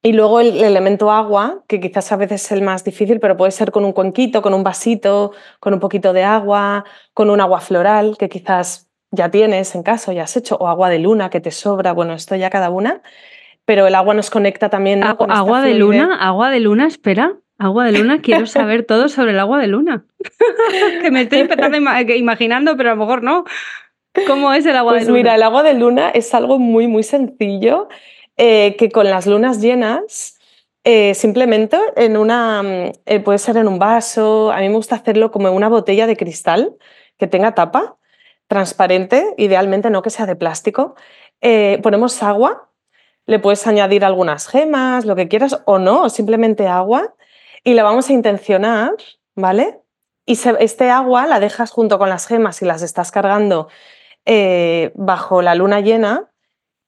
[0.02, 3.52] y luego el elemento agua, que quizás a veces es el más difícil, pero puede
[3.52, 7.60] ser con un cuenquito, con un vasito, con un poquito de agua, con un agua
[7.60, 11.42] floral, que quizás ya tienes en casa, ya has hecho, o agua de luna que
[11.42, 13.02] te sobra, bueno, esto ya cada una,
[13.70, 15.00] pero el agua nos conecta también.
[15.02, 15.16] ¿no?
[15.16, 17.36] Con agua de luna, agua de luna, espera.
[17.60, 20.06] Agua de luna, quiero saber todo sobre el agua de luna.
[21.04, 23.44] que me estoy empezando imaginando, pero a lo mejor no.
[24.26, 25.18] ¿Cómo es el agua pues de luna?
[25.20, 27.90] mira, el agua de luna es algo muy, muy sencillo
[28.38, 30.40] eh, que con las lunas llenas,
[30.84, 34.96] eh, simplemente en una, mm, eh, puede ser en un vaso, a mí me gusta
[34.96, 36.76] hacerlo como en una botella de cristal
[37.20, 37.98] que tenga tapa,
[38.48, 40.96] transparente, idealmente no que sea de plástico.
[41.84, 42.69] ponemos agua,
[43.30, 47.14] le puedes añadir algunas gemas, lo que quieras, o no, simplemente agua,
[47.64, 48.96] y la vamos a intencionar,
[49.36, 49.82] ¿vale?
[50.26, 53.68] Y este agua la dejas junto con las gemas y las estás cargando
[54.26, 56.32] eh, bajo la luna llena.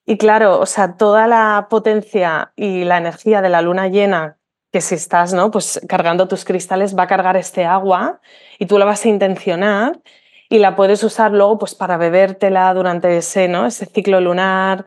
[0.04, 4.40] Y claro, o sea, toda la potencia y la energía de la luna llena,
[4.72, 5.52] que si estás ¿no?
[5.52, 8.20] pues cargando tus cristales, va a cargar este agua
[8.58, 10.00] y tú la vas a intencionar
[10.50, 13.68] y la puedes usar luego pues, para bebértela durante ese, ¿no?
[13.68, 14.86] ese ciclo lunar.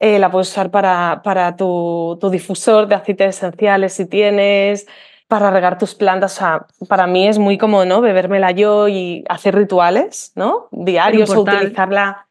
[0.00, 4.88] Eh, la puedes usar para, para tu, tu, difusor de aceites esenciales si tienes,
[5.28, 6.36] para regar tus plantas.
[6.36, 8.00] O sea, para mí es muy cómodo, ¿no?
[8.00, 10.68] Bebérmela yo y hacer rituales, ¿no?
[10.72, 12.26] Diarios o utilizarla.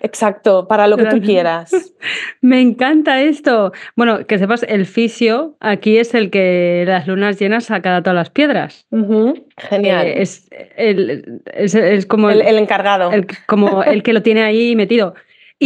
[0.00, 1.70] Exacto, para lo que tú quieras.
[2.40, 3.72] Me encanta esto.
[3.96, 8.30] Bueno, que sepas, el fisio aquí es el que las lunas llenas saca todas las
[8.30, 8.86] piedras.
[8.90, 10.06] Genial.
[10.06, 13.10] Eh, es, el, es, como el, el encargado.
[13.46, 15.14] como el que lo tiene ahí metido.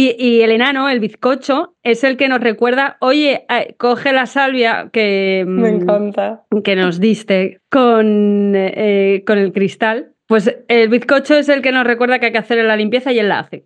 [0.01, 4.89] Y, el enano, el bizcocho, es el que nos recuerda, oye, eh, coge la salvia
[4.93, 6.45] que, Me mm, encanta.
[6.63, 10.13] que nos diste con, eh, con el cristal.
[10.25, 13.19] Pues el bizcocho es el que nos recuerda que hay que hacer la limpieza y
[13.19, 13.65] él la hace.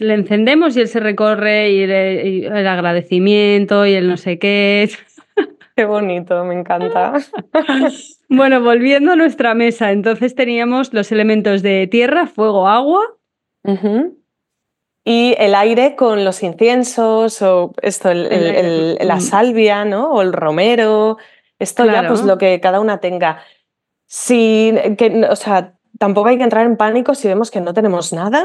[0.00, 4.90] Le encendemos y él se recorre y, el agradecimiento y el no sé qué.
[5.76, 7.14] Qué bonito, me encanta.
[8.28, 13.00] bueno, volviendo a nuestra mesa, entonces teníamos los elementos de tierra, fuego, agua
[15.04, 19.20] y el aire con los inciensos o esto, la mm.
[19.20, 20.12] salvia, ¿no?
[20.12, 21.18] O el romero,
[21.58, 23.42] esto ya pues lo que cada una tenga.
[24.06, 28.12] Si, que, o sea, tampoco hay que entrar en pánico si vemos que no tenemos
[28.12, 28.44] nada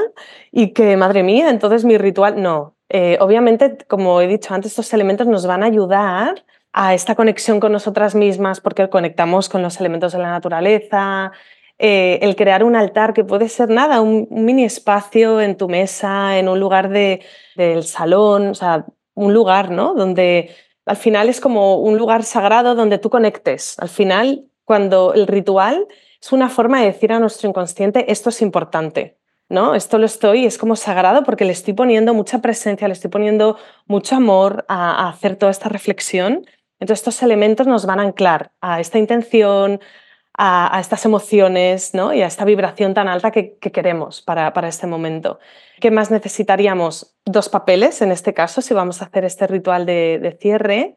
[0.51, 2.75] y que, madre mía, entonces mi ritual, no.
[2.89, 7.59] Eh, obviamente, como he dicho antes, estos elementos nos van a ayudar a esta conexión
[7.59, 11.31] con nosotras mismas porque conectamos con los elementos de la naturaleza,
[11.79, 16.39] eh, el crear un altar que puede ser nada, un, mini espacio en tu mesa,
[16.39, 17.21] en un lugar de,
[17.55, 19.93] del salón, o sea, un lugar, ¿no?
[19.93, 20.55] Donde
[20.85, 23.77] al final es como un lugar sagrado donde tú conectes.
[23.79, 25.87] Al final, cuando el ritual
[26.19, 29.75] es una forma de decir a nuestro inconsciente, esto es importante, ¿no?
[29.75, 33.57] Esto lo estoy, es como sagrado porque le estoy poniendo mucha presencia, le estoy poniendo
[33.85, 36.45] mucho amor a, a hacer toda esta reflexión.
[36.79, 39.79] Entonces estos elementos nos van a anclar a esta intención,
[40.37, 42.13] a, estas emociones ¿no?
[42.13, 45.39] y a esta vibración tan alta que, queremos para, para, este momento.
[45.81, 47.15] ¿Qué más necesitaríamos?
[47.25, 50.95] Dos papeles, en este caso, si vamos a hacer este ritual de, cierre.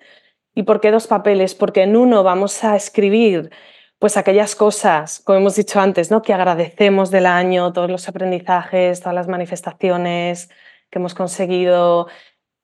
[0.55, 1.55] ¿Y por qué dos papeles?
[1.55, 3.51] Porque en uno vamos a escribir
[3.99, 6.22] pues aquellas cosas, como hemos dicho antes, ¿no?
[6.22, 10.49] que agradecemos del año, todos los aprendizajes, todas las manifestaciones
[10.91, 12.09] que hemos conseguido,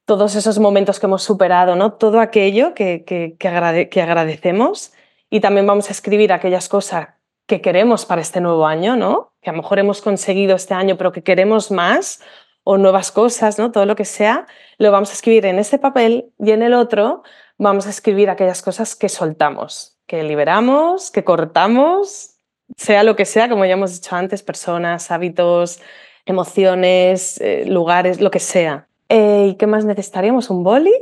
[0.06, 1.92] todos esos momentos que hemos superado, ¿no?
[1.92, 4.92] todo aquello que, que, que agradecemos
[5.30, 7.08] y también vamos a escribir aquellas cosas
[7.46, 9.32] que queremos para este nuevo año, ¿no?
[9.40, 12.20] Que a lo mejor hemos conseguido este año, pero que queremos más
[12.64, 13.70] o nuevas cosas, ¿no?
[13.70, 14.46] Todo lo que sea,
[14.78, 17.22] lo vamos a escribir en este papel y en el otro
[17.58, 22.36] vamos a escribir aquellas cosas que soltamos, que liberamos, que cortamos,
[22.76, 25.80] sea lo que sea, como ya hemos dicho antes, personas, hábitos,
[26.24, 28.88] emociones, eh, lugares, lo que sea.
[29.08, 30.50] Eh, ¿Y qué más necesitaríamos?
[30.50, 30.92] Un boli,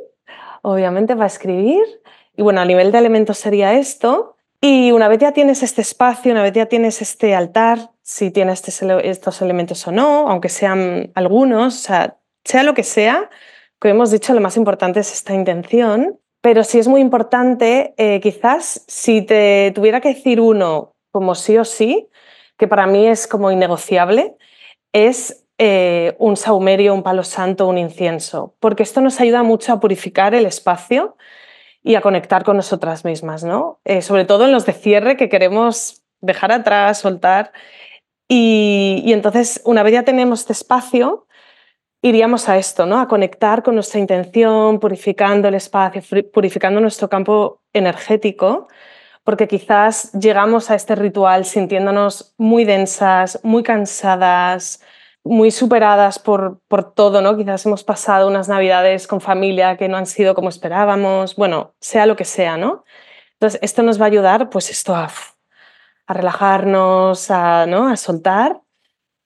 [0.60, 1.82] obviamente, para escribir
[2.36, 4.36] y bueno, a nivel de elementos sería esto.
[4.60, 8.62] Y una vez ya tienes este espacio, una vez ya tienes este altar, si tienes
[8.66, 13.28] estos elementos o no, aunque sean algunos, sea, sea lo que sea,
[13.78, 16.18] como hemos dicho, lo más importante es esta intención.
[16.40, 21.56] Pero sí es muy importante, eh, quizás si te tuviera que decir uno como sí
[21.56, 22.08] o sí,
[22.58, 24.36] que para mí es como innegociable,
[24.92, 29.80] es eh, un saumerio, un palo santo, un incienso, porque esto nos ayuda mucho a
[29.80, 31.16] purificar el espacio
[31.84, 33.78] y a conectar con nosotras mismas, ¿no?
[33.84, 37.52] Eh, sobre todo en los de cierre que queremos dejar atrás, soltar.
[38.26, 41.26] Y, entonces, una vez ya tenemos este espacio,
[42.00, 42.98] iríamos a esto, ¿no?
[43.00, 48.68] A conectar con nuestra intención, purificando el espacio, purificando nuestro campo energético,
[49.22, 54.80] porque quizás llegamos a este ritual sintiéndonos muy densas, muy cansadas,
[55.24, 57.36] muy superadas por, por todo, ¿no?
[57.36, 62.04] Quizás hemos pasado unas navidades con familia que no han sido como esperábamos, bueno, sea
[62.04, 62.84] lo que sea, ¿no?
[63.32, 65.10] Entonces, esto nos va a ayudar, pues esto a,
[66.06, 67.88] a relajarnos, a, ¿no?
[67.88, 68.60] a soltar.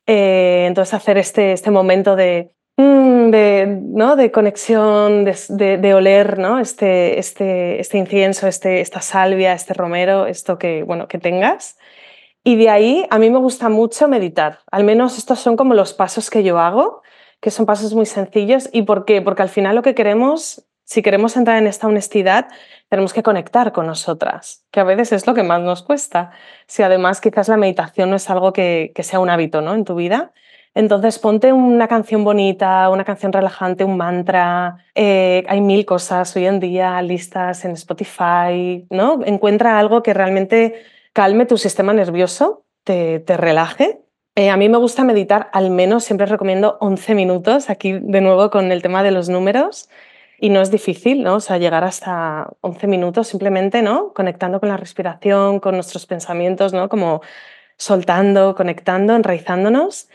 [0.07, 4.15] Eh, entonces, hacer este, este momento de, mm, de, ¿no?
[4.15, 6.61] de conexión, de, de, oler ¿no?
[6.61, 11.77] este, este, este incienso, este, esta salvia, este romero, esto que, bueno, que tengas
[12.49, 14.61] Y de ahí a mí me gusta mucho meditar.
[14.71, 17.03] Al menos estos son como los pasos que yo hago,
[17.43, 18.71] que son pasos muy sencillos.
[18.73, 19.21] ¿Y por qué?
[19.21, 22.49] Porque al final lo que queremos, si queremos entrar en esta honestidad,
[22.89, 26.31] tenemos que conectar con nosotras, que a veces es lo que más nos cuesta.
[26.67, 29.75] Si además quizás la meditación no es algo que, sea un hábito ¿no?
[29.75, 30.33] en tu vida,
[30.75, 34.87] entonces ponte una canción bonita, una canción relajante, un mantra.
[34.95, 39.21] Eh, hay mil cosas hoy en día listas en Spotify, ¿no?
[39.27, 40.83] Encuentra algo que realmente
[41.19, 44.03] calme tu sistema nervioso, te, relaje.
[44.37, 48.51] Eh, a mí me gusta meditar al menos, siempre recomiendo 11 minutos, aquí de nuevo
[48.51, 49.89] con el tema de los números.
[50.39, 51.35] Y no es difícil, ¿no?
[51.35, 54.13] O sea, llegar hasta 11 minutos simplemente, ¿no?
[54.13, 56.89] Conectando con la respiración, con nuestros pensamientos, ¿no?
[56.89, 57.21] Como
[57.77, 60.09] soltando, conectando, enraizándonos.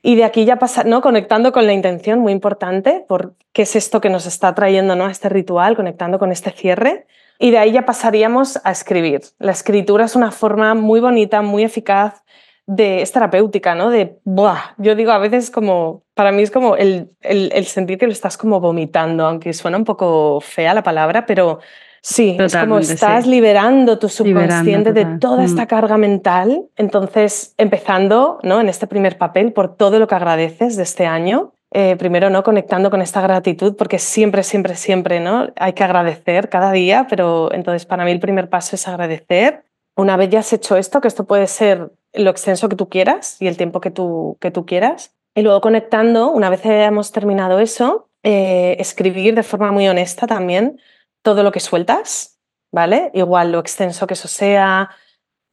[0.00, 1.02] Y de aquí ya pasar, ¿no?
[1.02, 5.04] Conectando con la intención, muy importante, por qué es esto que nos está trayendo, ¿no?
[5.04, 7.06] A este ritual, conectando con este cierre.
[7.42, 9.22] Y de ahí ya pasaríamos a escribir.
[9.40, 12.22] La escritura es una forma muy bonita, muy eficaz,
[12.66, 13.90] de, es terapéutica, ¿no?
[13.90, 14.76] De, ¡buah!
[14.78, 18.38] Yo digo a veces como, para mí es como el, el, sentir que lo estás
[18.38, 21.58] como vomitando, aunque suena un poco fea la palabra, pero
[22.00, 25.66] sí, es como estás liberando tu subconsciente de toda esta mm.
[25.66, 26.66] carga mental.
[26.76, 28.60] Entonces, empezando, ¿no?
[28.60, 31.54] En este primer papel, por todo lo que agradeces de este año.
[31.74, 32.42] Eh, primero, ¿no?
[32.42, 35.48] Conectando con esta gratitud, porque siempre, siempre, siempre, ¿no?
[35.56, 39.64] Hay que agradecer cada día, pero entonces para mí el primer paso es agradecer.
[39.96, 43.40] Una vez ya has hecho esto, que esto puede ser lo extenso que tú quieras
[43.40, 45.14] y el tiempo que tú, que tú quieras.
[45.34, 50.78] Y luego conectando, una vez hayamos terminado eso, eh, escribir de forma muy honesta también
[51.22, 52.38] todo lo que sueltas,
[52.70, 53.10] ¿vale?
[53.14, 54.90] Igual lo extenso que eso sea,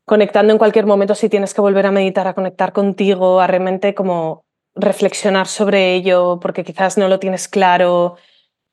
[0.06, 3.96] conectando en cualquier momento si tienes que volver a meditar, a conectar contigo, a realmente
[3.96, 4.44] como
[4.82, 8.16] reflexionar sobre ello, porque quizás no lo tienes claro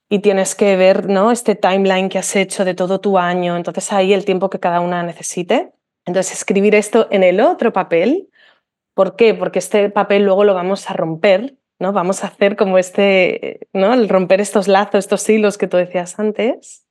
[0.09, 1.33] y tienes que ver ¿no?
[1.33, 3.57] este timeline que has hecho de todo tu año.
[3.57, 5.73] Entonces ahí el tiempo que cada una necesite.
[6.07, 8.29] Entonces, escribir esto en el otro papel.
[8.95, 9.35] ¿Por qué?
[9.35, 11.93] Porque este papel luego lo vamos a romper, ¿no?
[11.93, 13.93] Vamos a hacer como este, ¿no?
[13.93, 16.87] El romper estos lazos, estos hilos que tú decías antes.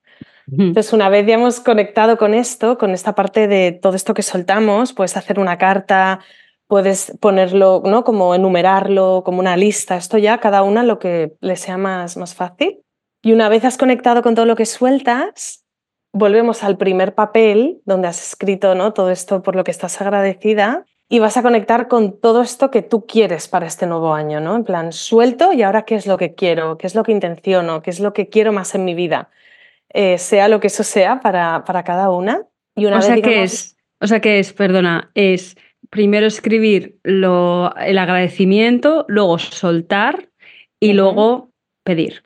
[0.52, 4.22] Entonces, una vez ya hemos conectado con esto, con esta parte de todo esto que
[4.22, 6.20] soltamos, puedes hacer una carta,
[6.68, 8.04] puedes ponerlo, ¿no?
[8.04, 9.98] Como enumerarlo, como una lista.
[9.98, 12.82] Esto ya cada una lo que le sea más, más fácil.
[13.22, 15.66] Y una vez has conectado con todo lo que sueltas,
[16.14, 18.94] volvemos al primer papel donde has escrito ¿no?
[18.94, 22.82] todo esto por lo que estás agradecida y vas a conectar con todo esto que
[22.82, 24.56] tú quieres para este nuevo año, ¿no?
[24.56, 27.82] En plan, suelto y ahora qué es lo que quiero, qué es lo que intenciono,
[27.82, 29.30] qué es lo que quiero más en mi vida,
[29.90, 32.48] eh, sea lo que eso sea para, para cada una.
[32.76, 35.56] Y una o, sea que es, o sea que es, perdona, es
[35.90, 40.30] primero escribir lo, el agradecimiento, luego soltar
[40.80, 41.50] y luego
[41.84, 42.24] pedir.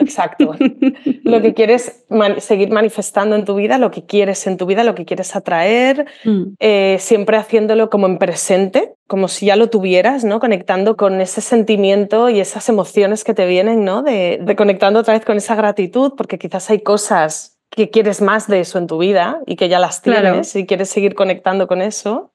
[0.00, 0.54] Exacto.
[1.24, 2.04] lo que quieres
[2.38, 6.06] seguir manifestando en tu vida, lo que quieres en tu vida, lo que quieres atraer,
[6.24, 6.42] mm.
[6.58, 10.40] eh, siempre haciéndolo como en presente, como si ya lo tuvieras, ¿no?
[10.40, 14.02] Conectando con ese sentimiento y esas emociones que te vienen, ¿no?
[14.02, 18.60] De, conectando otra vez con esa gratitud, porque quizás hay cosas que quieres más de
[18.60, 22.32] eso en tu vida y que ya las tienes y quieres seguir conectando con eso.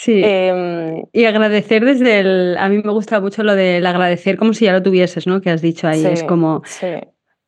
[0.00, 0.22] Sí.
[0.24, 2.56] Em, y agradecer desde el.
[2.58, 5.40] A mí me gusta mucho lo del agradecer como si ya lo tuvieses, ¿no?
[5.40, 6.06] Que has dicho ahí.
[6.06, 6.62] es como.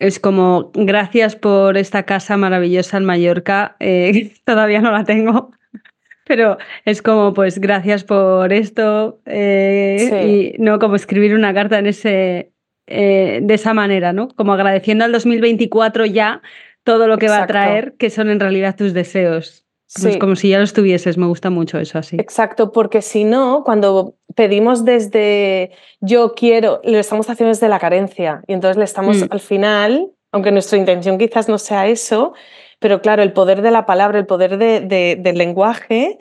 [0.01, 3.77] Es como, gracias por esta casa maravillosa en Mallorca.
[3.79, 5.53] Eh, todavía no la tengo.
[6.27, 9.21] Pero es como, pues, gracias por esto.
[9.27, 12.51] Eh, y no como escribir una carta en ese,
[12.89, 14.27] eh, de esa manera, ¿no?
[14.27, 16.43] Como agradeciendo al 2024 ya
[16.83, 19.65] todo lo que va a traer, que son en realidad tus deseos.
[19.97, 22.17] Es como si ya lo estuvieses, me gusta mucho eso así.
[22.17, 28.43] Exacto, porque si no, cuando pedimos desde yo quiero, lo estamos haciendo desde la carencia
[28.47, 29.27] y entonces le estamos mm.
[29.31, 32.35] al final, aunque nuestra intención quizás no sea eso,
[32.79, 36.19] pero claro, el poder de la palabra, el poder del lenguaje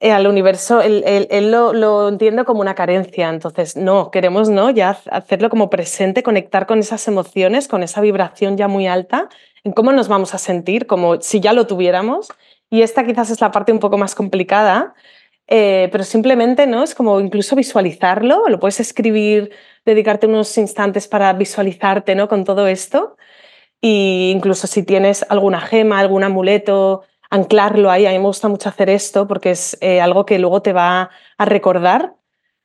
[0.00, 3.30] eh, al universo, él, lo, lo, entiende como una carencia.
[3.30, 8.56] Entonces, no, queremos no ya hacerlo como presente, conectar con esas emociones, con esa vibración
[8.56, 9.28] ya muy alta,
[9.62, 12.28] en cómo nos vamos a sentir, como si ya lo tuviéramos
[12.70, 14.94] y esta quizás es la parte un poco más complicada,
[15.46, 16.82] eh, pero simplemente ¿no?
[16.82, 19.50] es como incluso visualizarlo, lo puedes escribir,
[19.84, 22.28] dedicarte unos instantes para visualizarte ¿no?
[22.28, 23.16] con todo esto.
[23.80, 28.06] Y incluso si tienes alguna gema, algún amuleto, anclarlo ahí.
[28.06, 31.10] A mí me gusta mucho hacer esto porque es eh, algo que luego te va
[31.36, 32.14] a recordar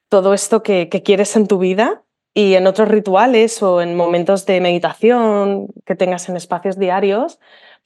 [0.08, 4.46] todo esto que, que, quieres en tu vida y en otros rituales o en momentos
[4.46, 7.40] de meditación que tengas en espacios diarios,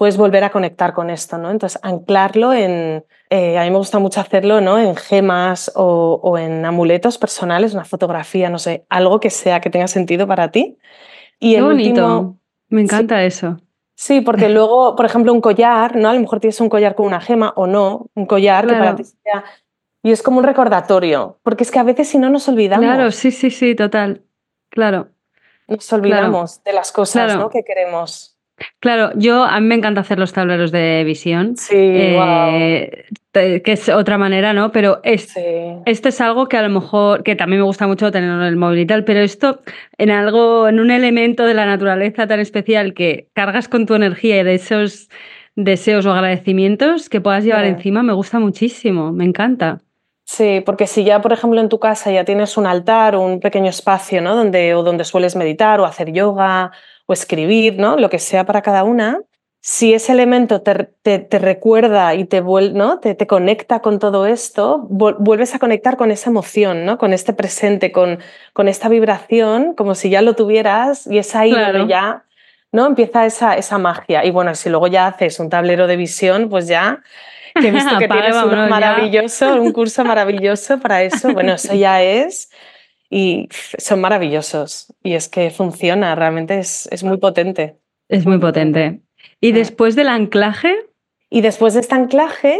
[0.03, 1.49] puedes volver a conectar con esto, ¿no?
[1.49, 4.77] Entonces, anclarlo en, eh, a mí me gusta mucho hacerlo, ¿no?
[4.77, 9.87] En gemas o, en amuletos personales, una fotografía, no sé, algo que sea que tenga
[9.87, 10.77] sentido para ti.
[11.39, 12.35] Y Qué bonito,
[12.67, 13.61] me encanta eso.
[13.95, 16.09] Sí, porque luego, por ejemplo, un collar, ¿no?
[16.09, 18.97] A lo mejor tienes un collar con una gema o no, un collar que para
[18.97, 19.45] ti sea
[20.01, 22.83] Y es como un recordatorio, porque es que a veces si no nos olvidamos.
[22.85, 24.25] Claro, sí, sí, sí, total.
[24.69, 25.07] Claro.
[25.69, 27.49] Nos olvidamos de las cosas ¿no?
[27.49, 28.32] que queremos.
[28.79, 31.55] Claro, yo a mí me encanta hacer los tableros de visión.
[31.57, 34.71] Sí, eh, que es otra manera, ¿no?
[34.71, 35.33] Pero es,
[35.85, 38.55] esto es algo que a lo mejor, que también me gusta mucho tenerlo en el
[38.55, 39.61] móvil y tal, pero esto
[39.97, 44.39] en algo, en un elemento de la naturaleza tan especial que cargas con tu energía
[44.39, 45.09] y de esos
[45.55, 49.81] deseos o agradecimientos que puedas llevar encima, me gusta muchísimo, me encanta.
[50.25, 53.39] Sí, porque si ya, por ejemplo, en tu casa ya tienes un altar o un
[53.39, 54.35] pequeño espacio, ¿no?
[54.35, 56.71] Donde, o donde sueles meditar o hacer yoga
[57.05, 57.97] o escribir, ¿no?
[57.97, 59.19] Lo que sea para cada una,
[59.65, 62.99] si ese elemento te, te, recuerda y te, ¿no?
[62.99, 66.97] te, te, conecta con todo esto, vuelves a conectar con esa emoción, ¿no?
[66.97, 68.19] con este presente, con,
[68.51, 72.25] con esta vibración, como si ya lo tuvieras y es ahí donde ya
[72.73, 72.85] ¿no?
[72.85, 74.25] empieza esa, esa magia.
[74.25, 77.01] Y bueno, si luego ya haces un tablero de visión, pues ya
[77.55, 82.01] que he visto que tienes un maravilloso, un curso maravilloso para eso, bueno, eso ya
[82.01, 82.49] es
[83.13, 83.47] y
[83.77, 84.91] son maravillosos.
[85.03, 87.77] Y es que funciona, realmente es, es muy potente.
[88.09, 89.01] Es muy potente.
[89.39, 90.75] ¿Y después del anclaje?
[91.29, 92.59] Y después de este anclaje,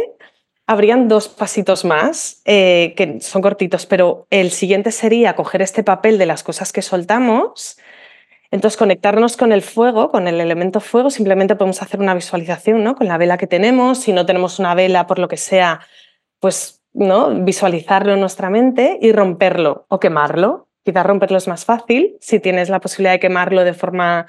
[0.68, 6.18] habrían dos pasitos más, eh, que son cortitos, pero el siguiente sería coger este papel
[6.18, 7.76] de las cosas que soltamos.
[8.52, 12.94] Entonces, conectarnos con el fuego, con el elemento fuego, simplemente podemos hacer una visualización ¿no?
[12.94, 13.98] con la vela que tenemos.
[13.98, 15.80] Si no tenemos una vela, por lo que sea,
[16.38, 17.44] pues ¿no?
[17.44, 20.68] visualizarlo en nuestra mente y romperlo o quemarlo.
[20.84, 22.16] Quizás romperlo es más fácil.
[22.20, 24.26] Si tienes la posibilidad de quemarlo de forma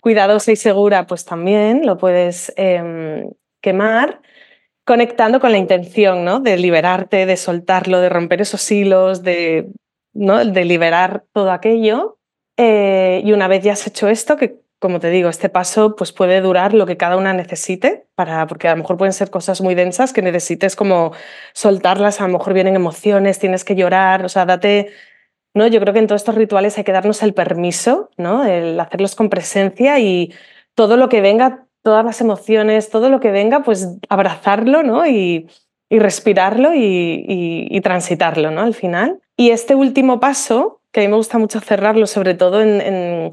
[0.00, 4.20] cuidadosa y segura, pues también lo puedes em, quemar,
[4.84, 6.40] conectando con la intención ¿no?
[6.40, 9.70] de liberarte, de soltarlo, de romper esos hilos, de,
[10.12, 10.44] ¿no?
[10.44, 12.18] de liberar todo aquello.
[12.56, 16.12] Eh, y una vez ya has hecho esto, que como te digo, este paso pues
[16.12, 19.60] puede durar lo que cada una necesite, para, porque a lo mejor pueden ser cosas
[19.60, 21.12] muy densas que necesites como
[21.52, 24.92] soltarlas, a lo mejor vienen emociones, tienes que llorar, o sea, date
[25.54, 25.66] ¿no?
[25.66, 28.44] Yo creo que en todos estos rituales hay que darnos el permiso, ¿no?
[28.44, 30.32] el hacerlos con presencia y
[30.74, 35.06] todo lo que venga, todas las emociones, todo lo que venga, pues abrazarlo ¿no?
[35.06, 35.48] y,
[35.90, 38.62] respirarlo y, transitarlo ¿no?
[38.62, 39.20] al final.
[39.36, 43.32] Y este último paso, que a mí me gusta mucho cerrarlo, sobre todo en,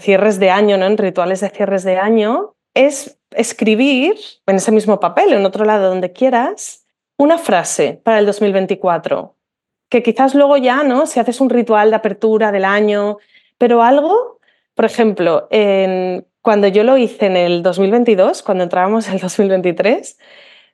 [0.00, 0.86] cierres de año, ¿no?
[0.86, 5.88] en rituales de cierres de año, es escribir en ese mismo papel, en otro lado
[5.88, 6.86] donde quieras,
[7.16, 9.36] una frase para el 2024
[9.90, 11.04] que quizás luego ya, ¿no?
[11.04, 13.18] Si haces un ritual de apertura del año,
[13.58, 14.38] pero algo,
[14.74, 15.48] por ejemplo,
[16.40, 20.16] cuando yo lo hice en el 2022, cuando entrábamos en el 2023,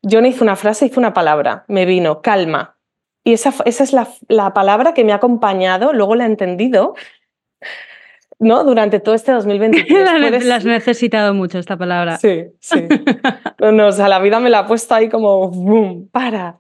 [0.03, 2.77] yo no hice una frase, hice una palabra, me vino calma.
[3.25, 3.93] Y esa, esa es
[4.29, 6.95] la palabra que me ha acompañado, luego la he entendido,
[8.39, 8.65] ¿no?
[8.65, 10.45] Durante todo este 2023.
[10.45, 12.17] la, has necesitado mucho esta palabra.
[12.17, 12.87] Sí, sí.
[13.59, 16.59] No, no, o sea, la vida me la ha puesto ahí como, boom, para,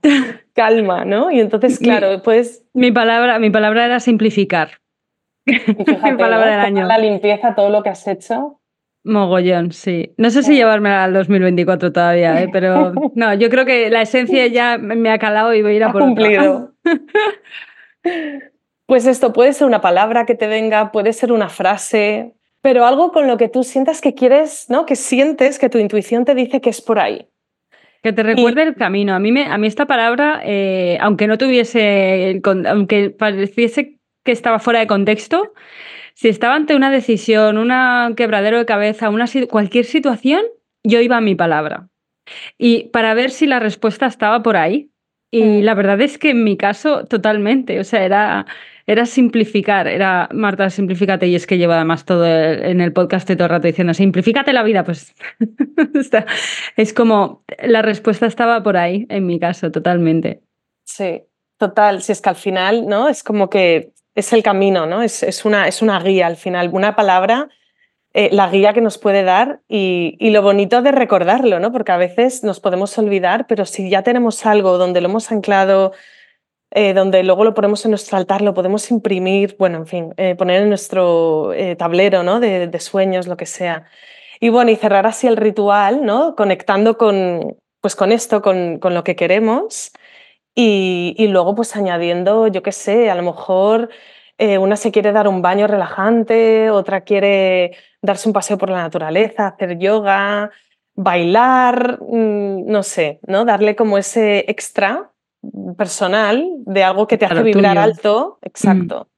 [0.55, 1.31] calma, ¿no?
[1.31, 2.65] Y entonces, claro, pues...
[2.73, 4.81] Mi palabra, mi palabra era simplificar.
[5.47, 6.87] mi palabra del año.
[6.87, 8.61] La limpieza, todo lo que has hecho.
[9.05, 10.15] Mogollón, sí.
[10.17, 12.49] No sé si llevármela al 2024 todavía, ¿eh?
[12.51, 15.85] pero no, yo creo que la esencia ya me ha calado y voy a ir
[15.85, 16.73] a por cumplido.
[18.87, 23.13] Pues esto puede ser una palabra que te venga, puede ser una frase, pero algo
[23.13, 24.87] con lo que tú sientas que quieres, ¿no?
[24.87, 27.29] Que sientes que tu intuición te dice que es por ahí.
[28.03, 29.15] Que te recuerde el camino.
[29.15, 34.61] A mí, me, a mí esta palabra, eh, aunque no tuviese, aunque pareciese que estaba
[34.61, 35.53] fuera de contexto,
[36.15, 40.43] si estaba ante una decisión, un quebradero de cabeza, una, cualquier situación,
[40.85, 41.89] yo iba a mi palabra.
[42.59, 44.91] Y para ver si la respuesta estaba por ahí.
[45.31, 45.61] Y mm.
[45.63, 47.81] la verdad es que en mi caso, totalmente.
[47.81, 48.47] O sea, era
[48.87, 53.45] era simplificar, era Marta, simplifícate, y es que lleva además todo en el podcast todo
[53.45, 55.13] el rato diciendo, simplifícate la vida, pues
[56.77, 60.43] es como, la respuesta estaba por ahí, en mi caso, totalmente.
[60.85, 61.23] Sí,
[61.59, 63.09] total, si es que al final, ¿no?
[63.09, 65.03] Es como que es el camino, ¿no?
[65.03, 67.49] Es, es, una, es una guía al final, una palabra,
[68.15, 71.73] eh, la guía que nos puede dar y, y, lo bonito de recordarlo, ¿no?
[71.73, 75.93] Porque a veces nos podemos olvidar, pero si ya tenemos algo donde lo hemos anclado,
[76.71, 80.35] eh, donde luego lo ponemos en nuestro altar, lo podemos imprimir, bueno, en fin, eh,
[80.35, 82.41] poner en nuestro eh, tablero ¿no?
[82.41, 83.87] De, sueños, lo que sea.
[84.41, 86.35] Y bueno, y cerrar así el ritual, ¿no?
[86.37, 89.93] Conectando con, pues con esto, con, con lo que queremos.
[90.55, 93.91] Y, y, luego, pues añadiendo, yo qué sé, a lo mejor
[94.39, 99.49] una se quiere dar un baño relajante, otra quiere darse un paseo por la naturaleza,
[99.49, 100.51] hacer yoga,
[100.95, 103.45] bailar, mm, no sé, ¿no?
[103.47, 105.13] Darle como ese extra
[105.77, 108.47] personal de algo que te hace vibrar alto, mm.
[108.47, 109.09] exacto,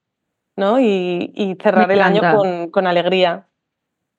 [0.56, 0.80] ¿no?
[0.80, 2.20] Y, cerrar el año
[2.70, 3.46] con, alegría.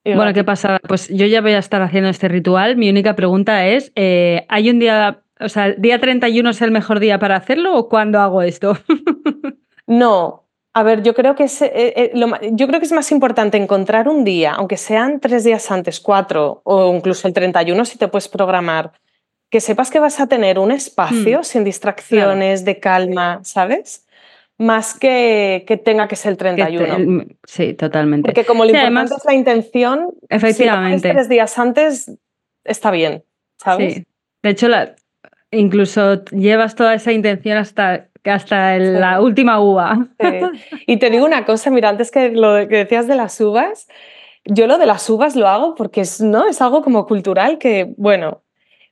[0.04, 0.78] bueno, ¿qué pasa?
[0.86, 2.76] Pues yo ya voy a estar haciendo este ritual.
[2.76, 7.00] Mi única pregunta es, eh, ¿hay un día o sea, día 31 es el mejor
[7.00, 8.76] día para hacerlo o cuándo hago esto?
[9.86, 10.44] no,
[10.74, 12.12] a ver, yo creo, que es, eh, eh,
[12.52, 16.60] yo creo que es más importante encontrar un día, aunque sean tres días antes, cuatro
[16.64, 18.92] o incluso el 31 si te puedes programar,
[19.50, 24.06] que sepas que vas a tener un espacio mm, sin distracciones, de calma, ¿sabes?
[24.58, 27.24] Más que, que tenga que ser el 31.
[27.44, 28.26] sí, totalmente.
[28.26, 31.08] Porque como lo importante es la intención, efectivamente.
[31.08, 32.12] Si tres días antes,
[32.64, 33.24] está bien,
[33.58, 33.94] ¿sabes?
[33.94, 34.06] Sí.
[34.42, 34.68] De hecho,
[35.50, 40.08] incluso llevas toda esa intención hasta hasta la última uva.
[40.86, 43.88] Y te digo una cosa, mira, antes que lo que decías de las uvas,
[44.44, 46.46] yo lo de las uvas lo hago porque es, ¿no?
[46.46, 48.42] es algo como cultural que, bueno,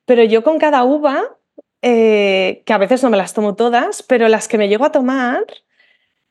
[0.09, 1.37] pero yo con cada uva,
[1.83, 4.91] eh, que a veces no me las tomo todas, pero las que me llego a
[4.91, 5.45] tomar,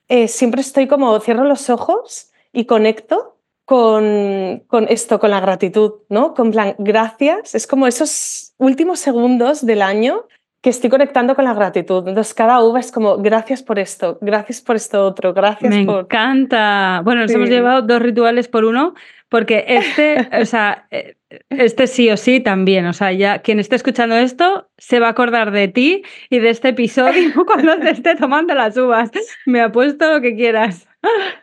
[0.07, 5.93] eh, siempre estoy como, cierro los ojos y conecto con, con, esto, con la gratitud,
[6.09, 6.34] ¿no?
[6.34, 10.25] Con plan, gracias, es como esos últimos segundos del año
[10.61, 12.07] que estoy conectando con la gratitud.
[12.07, 16.05] Entonces, cada uva es como, gracias por esto, gracias por esto otro, gracias Me por...
[16.05, 17.01] encanta.
[17.03, 18.95] Bueno, nos hemos llevado dos rituales por uno,
[19.30, 21.15] porque este, o sea, eh,
[21.49, 22.86] este sí o sí también.
[22.86, 26.49] O sea, ya quien esté escuchando esto se va a acordar de ti y de
[26.49, 29.11] este episodio cuando te esté tomando las uvas.
[29.45, 30.88] Me apuesto lo que quieras.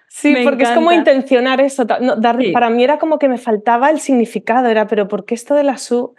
[0.09, 1.87] Sí, porque es como intencionar eso.
[1.87, 5.65] Para mí era como que me faltaba el significado, era, pero ¿por qué esto de
[5.65, 6.15] la su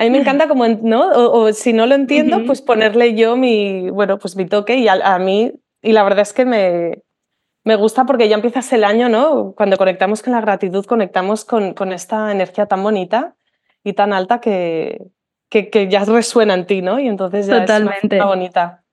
[0.00, 1.10] a mí me encanta como, ¿no?
[1.10, 5.18] O, si no lo entiendo, pues ponerle yo mi, bueno, pues mi toque y a,
[5.18, 5.52] mí,
[5.82, 7.02] y la verdad es que me,
[7.64, 9.52] me gusta porque ya empiezas el año, ¿no?
[9.56, 13.34] Cuando conectamos con la gratitud, conectamos con, con esta energía tan bonita
[13.84, 15.02] y tan alta que,
[15.48, 16.98] que, que, ya resuena en ti, ¿no?
[16.98, 18.16] Y entonces ya Totalmente.
[18.16, 18.84] es una bonita.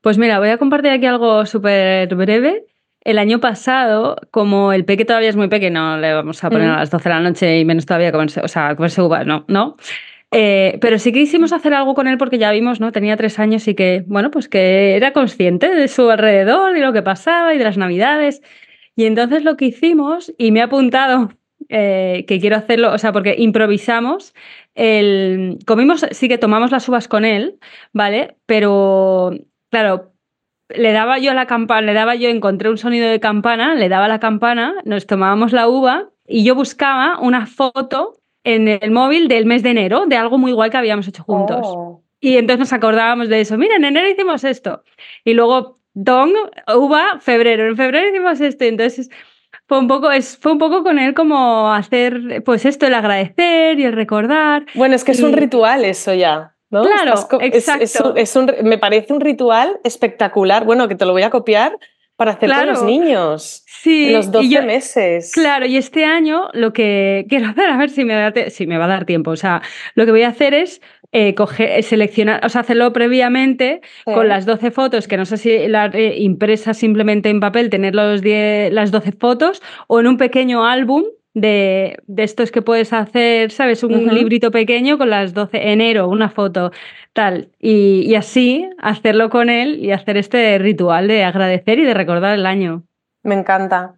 [0.00, 2.66] Pues mira, voy a compartir aquí algo súper breve.
[3.04, 6.76] El año pasado, como el peque todavía es muy pequeño, le vamos a poner a
[6.78, 9.76] las 12 de la noche y menos todavía comerse, o sea, comerse uvas, no, no.
[10.34, 12.90] Eh, pero sí que hicimos hacer algo con él porque ya vimos, ¿no?
[12.90, 16.94] Tenía tres años y que, bueno, pues que era consciente de su alrededor y lo
[16.94, 18.42] que pasaba y de las navidades.
[18.96, 21.30] Y entonces lo que hicimos, y me he apuntado
[21.68, 24.34] eh, que quiero hacerlo, o sea, porque improvisamos,
[24.74, 27.58] el, comimos, sí que tomamos las uvas con él,
[27.92, 28.36] ¿vale?
[28.46, 29.32] Pero,
[29.70, 30.12] claro,
[30.70, 33.88] le daba yo a la campana, le daba yo, encontré un sonido de campana, le
[33.90, 39.28] daba la campana, nos tomábamos la uva y yo buscaba una foto en el móvil
[39.28, 41.60] del mes de enero, de algo muy guay que habíamos hecho juntos.
[41.62, 42.02] Oh.
[42.20, 43.58] Y entonces nos acordábamos de eso.
[43.58, 44.84] Mira, en enero hicimos esto.
[45.24, 46.32] Y luego, dong,
[46.74, 47.66] uva, febrero.
[47.66, 48.64] En febrero hicimos esto.
[48.64, 49.10] Y entonces
[49.66, 53.78] fue un poco, es, fue un poco con él como hacer, pues esto, el agradecer
[53.80, 54.66] y el recordar.
[54.74, 56.54] Bueno, es que es un ritual eso ya.
[56.70, 56.82] ¿no?
[56.82, 58.14] Claro, exacto.
[58.16, 60.64] Es, un, me parece un ritual espectacular.
[60.64, 61.78] Bueno, que te lo voy a copiar
[62.16, 63.64] para hacer con los niños.
[63.66, 64.12] Sí.
[64.12, 65.32] Los 12 meses.
[65.32, 68.78] Claro, y este año lo que quiero hacer, a ver si me, da si me
[68.78, 69.30] va a dar tiempo.
[69.30, 69.62] O sea,
[69.94, 70.80] lo que voy a hacer es
[71.12, 75.68] eh, coger, seleccionar, o sea, hacerlo previamente con las 12 fotos, que no sé si
[75.68, 80.64] las eh, impresas simplemente en papel, tener los las 12 fotos o en un pequeño
[80.64, 81.04] álbum
[81.34, 83.82] de, de, estos que puedes hacer, ¿sabes?
[83.82, 86.72] Un librito pequeño con las 12, enero, una foto,
[87.12, 87.50] tal.
[87.58, 92.34] Y, y, así hacerlo con él y hacer este ritual de agradecer y de recordar
[92.34, 92.82] el año.
[93.22, 93.94] Me encanta,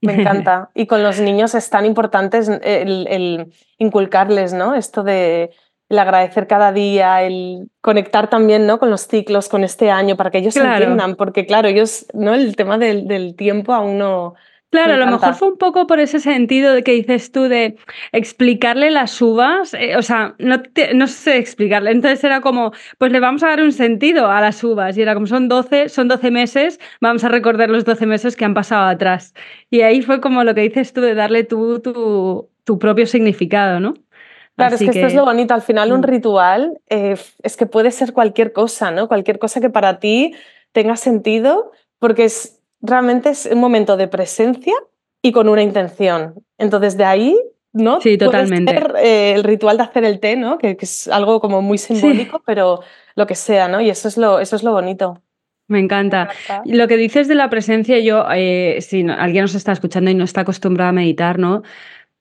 [0.00, 0.70] me encanta.
[0.74, 4.74] y con los niños es tan importante el, el inculcarles, ¿no?
[4.74, 5.50] Esto de
[5.88, 8.78] el agradecer cada día, el conectar también ¿no?
[8.78, 12.34] con los ciclos, con este año, para que ellos entiendan, porque claro, ellos, ¿no?
[12.34, 14.34] El tema del, del tiempo aún no,
[14.74, 17.76] Claro, a lo mejor fue un poco por ese sentido de que dices tú de
[18.10, 20.60] explicarle las uvas, eh, o sea, no,
[20.94, 24.64] no sé explicarle, entonces era como, pues le vamos a dar un sentido a las
[24.64, 28.34] uvas y era como son 12, son 12 meses, vamos a recordar los 12 meses
[28.34, 29.32] que han pasado atrás.
[29.70, 33.78] Y ahí fue como lo que dices tú de darle tú tu, tu propio significado,
[33.78, 33.94] ¿no?
[34.56, 35.54] Claro, es que, esto es lo bonito.
[35.54, 36.04] Al final, un mm.
[36.04, 39.06] ritual eh, es que puede ser cualquier cosa, ¿no?
[39.06, 40.34] Cualquier cosa que para ti
[40.72, 41.70] tenga sentido,
[42.00, 44.74] porque es, realmente es un momento de presencia
[45.22, 46.34] y con una intención.
[46.58, 47.36] Entonces, de ahí,
[47.72, 48.00] ¿no?
[48.00, 48.78] Sí, totalmente.
[49.02, 50.58] Eh, el ritual de hacer el té, ¿no?
[50.58, 52.80] Que, es algo como muy simbólico, pero
[53.16, 53.80] lo que sea, ¿no?
[53.80, 55.20] Y eso es lo, eso es lo bonito.
[55.66, 56.28] Me encanta.
[56.66, 60.24] Lo que dices de la presencia, yo, eh, si alguien nos está escuchando y no
[60.24, 61.62] está acostumbrado a meditar, ¿no?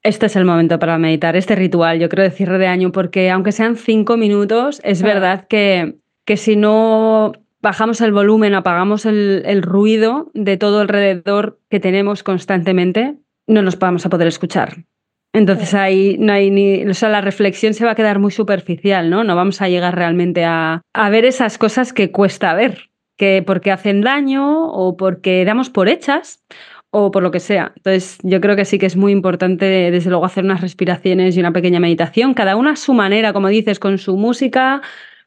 [0.01, 3.29] Este es el momento para meditar, este ritual, yo creo, de cierre de año, porque
[3.29, 5.95] aunque sean cinco minutos, es verdad que,
[6.25, 7.33] que si no
[7.63, 13.15] bajamos el volumen, apagamos el, ruido de todo alrededor que tenemos constantemente,
[13.47, 14.83] no nos vamos a poder escuchar.
[15.31, 19.09] Entonces ahí no hay ni, o sea, la reflexión se va a quedar muy superficial,
[19.09, 19.23] ¿no?
[19.23, 24.01] No vamos a llegar realmente a, ver esas cosas que cuesta ver, que porque hacen
[24.01, 26.43] daño o porque damos por hechas
[26.91, 27.71] o por lo que sea.
[27.77, 31.39] Entonces yo creo que sí que es muy importante desde luego hacer unas respiraciones y
[31.39, 34.81] una pequeña meditación, cada una a su manera, como dices, con su música,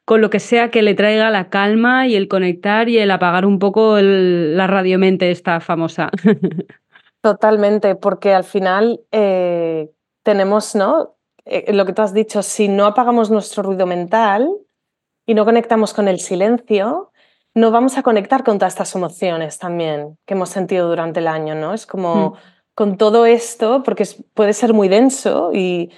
[0.07, 3.45] con lo que sea que le traiga la calma y el conectar y el apagar
[3.45, 6.11] un poco la radiomente esta famosa.
[7.21, 9.91] Totalmente, porque al final eh,
[10.23, 11.17] tenemos, ¿no?
[11.45, 14.49] Eh, lo que tú has dicho, si no apagamos nuestro ruido mental
[15.27, 17.11] y no conectamos con el silencio,
[17.55, 21.57] no vamos a conectar con todas estas emociones también que hemos sentido durante el año,
[21.57, 21.75] ¿no?
[21.75, 22.35] Es como mm.
[22.77, 25.91] con todo esto, porque puede ser muy denso y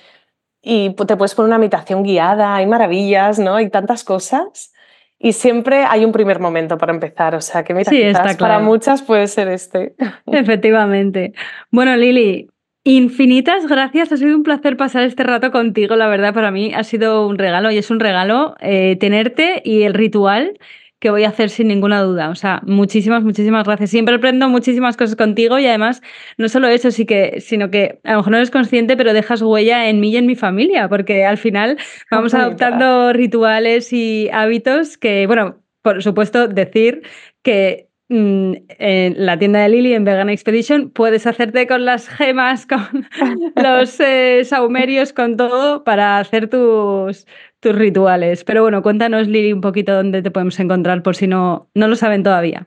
[0.70, 3.54] y te puedes poner una habitación guiada, hay maravillas, ¿no?
[3.54, 4.74] Hay tantas cosas.
[5.18, 8.02] Y siempre hay un primer momento para empezar, o sea que mira, sí,
[8.38, 9.94] para muchas puede ser este.
[10.26, 11.32] Efectivamente.
[11.70, 12.50] Bueno, Lili,
[12.84, 14.12] infinitas gracias.
[14.12, 15.96] Ha sido un placer pasar este rato contigo.
[15.96, 19.84] La verdad, para mí ha sido un regalo y es un regalo eh, tenerte y
[19.84, 20.58] el ritual
[21.01, 22.30] que voy a hacer sin ninguna duda.
[22.30, 23.90] O sea, muchísimas, muchísimas gracias.
[23.90, 26.03] Siempre aprendo muchísimas cosas contigo y además,
[26.36, 29.42] no solo eso, sí que, sino que a lo mejor no eres consciente, pero dejas
[29.42, 31.78] huella en mí y en mi familia, porque al final
[32.11, 37.03] vamos adoptando rituales y hábitos que, bueno, por supuesto, decir
[37.42, 42.66] que mm, en la tienda de Lily en Vegan Expedition puedes hacerte con las gemas,
[42.68, 43.07] con
[43.57, 47.26] los eh, saumerios, con todo para hacer tus,
[47.61, 48.44] tus rituales.
[48.44, 51.96] Pero bueno, cuéntanos, Lili, un poquito dónde te podemos encontrar por si no, no lo
[51.96, 52.66] saben todavía.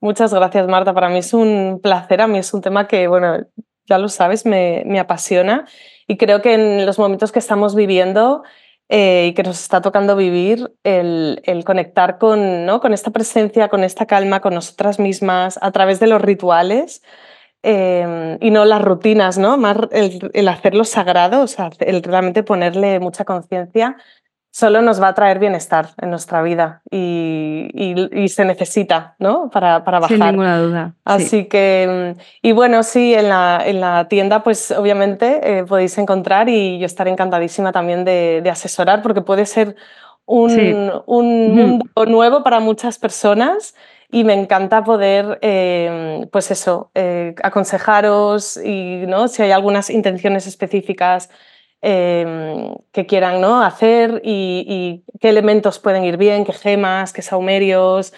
[0.00, 0.92] Muchas gracias, Marta.
[0.92, 2.20] Para mí es un placer.
[2.20, 3.46] A mí es un tema que, bueno,
[3.86, 5.66] ya lo sabes, me, me apasiona.
[6.06, 8.42] Y creo que en los momentos que estamos viviendo
[8.90, 12.80] eh, y que nos está tocando vivir, el, el, conectar con, ¿no?
[12.80, 17.02] con esta presencia, con esta calma, con nosotras mismas, a través de los rituales,
[17.66, 19.56] Em, y no las rutinas, ¿no?
[19.56, 23.96] Más el, hacerlo sagrado, o sea, el realmente ponerle mucha conciencia,
[24.50, 29.48] solo nos va a traer bienestar en nuestra vida y, y, se necesita, ¿no?
[29.48, 30.18] Para, para, bajar.
[30.18, 30.94] Sin ninguna duda.
[31.06, 36.50] Así que, y bueno, sí, en la, en la tienda, pues obviamente eh, podéis encontrar
[36.50, 39.74] y yo estaré encantadísima también de, de asesorar porque puede ser
[40.26, 43.74] un, un mundo nuevo para muchas personas
[44.14, 49.26] y me encanta poder, eh, pues eso, eh, aconsejaros y ¿no?
[49.26, 51.30] si hay algunas intenciones específicas
[51.82, 53.60] eh, que quieran ¿no?
[53.60, 58.14] hacer y, qué elementos pueden ir bien, qué gemas, qué saumerios,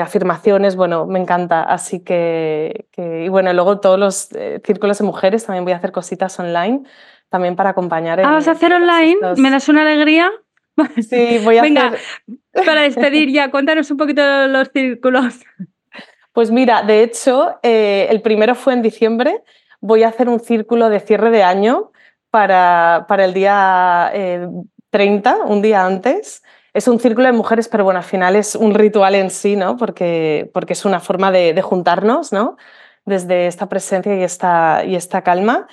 [0.00, 1.64] afirmaciones, bueno, me encanta.
[1.64, 4.28] Así que, y bueno, luego todos los
[4.64, 6.84] círculos de mujeres también voy a hacer cositas online
[7.30, 8.20] también para acompañar.
[8.20, 9.16] Ah, ¿vas a hacer online?
[9.38, 10.30] ¿Me das una alegría?
[11.08, 11.94] Sí, voy a Venga,
[12.64, 15.40] para despedir ya, cuéntanos un poquito los círculos.
[16.32, 19.42] Pues mira, de hecho, eh, el primero fue en diciembre.
[19.80, 21.92] Voy a hacer un círculo de cierre de año
[22.30, 24.12] para, para el día
[24.90, 26.42] 30, eh, un día antes.
[26.74, 29.78] Es un círculo de mujeres, pero bueno, al final es un ritual en sí, ¿no?
[29.78, 32.58] Porque, porque es una forma de, juntarnos, ¿no?
[33.06, 35.68] Desde esta presencia y esta, y esta calma.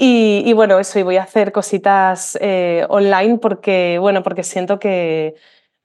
[0.00, 5.34] Y, bueno, eso, y voy a hacer cositas eh, online porque, bueno, porque siento que,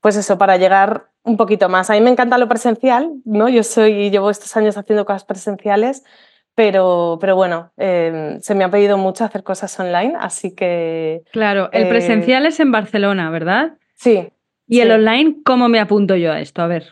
[0.01, 1.89] pues eso, para llegar un poquito más.
[1.89, 3.49] A mí me encanta lo presencial, ¿no?
[3.49, 6.03] Yo soy, llevo estos años haciendo cosas presenciales,
[6.53, 11.23] pero, pero bueno, em, se me ha pedido mucho hacer cosas online, así que...
[11.31, 13.77] Claro, el eh, presencial es en Barcelona, ¿verdad?
[13.95, 14.31] Sí.
[14.67, 16.61] ¿Y el online, cómo me apunto yo a esto?
[16.61, 16.91] A ver.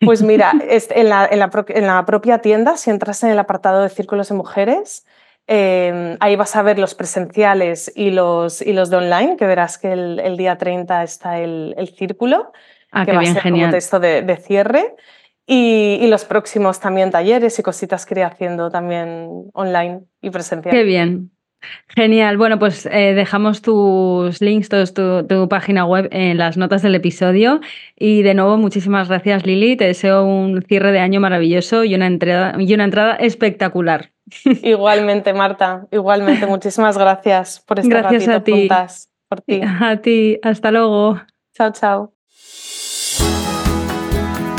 [0.00, 3.82] Pues mira, en la, en, la, en la propia tienda, si entras en el apartado
[3.82, 5.04] de círculos de mujeres,
[5.46, 9.76] Em, ahí vas a ver los presenciales y los, y los de online, que verás
[9.76, 12.52] que el, día 30 está el, círculo,
[12.92, 14.94] ah, que va a ser como texto de, cierre.
[15.44, 20.74] Y, los próximos también talleres y cositas que iré haciendo también online y presencial.
[20.74, 21.32] Qué bien.
[21.88, 22.36] Genial.
[22.38, 27.60] Bueno, pues eh, dejamos tus links, tu, tu, página web en las notas del episodio.
[27.96, 29.76] Y de nuevo, muchísimas gracias, Lili.
[29.76, 34.11] Te deseo un cierre de año maravilloso y una entrada, y una entrada espectacular.
[34.62, 36.46] Igualmente, Marta, igualmente.
[36.46, 38.68] Muchísimas gracias por estar gracias a ti.
[39.28, 39.60] por ti.
[39.62, 41.20] A ti, hasta luego.
[41.54, 42.14] Chao, chao.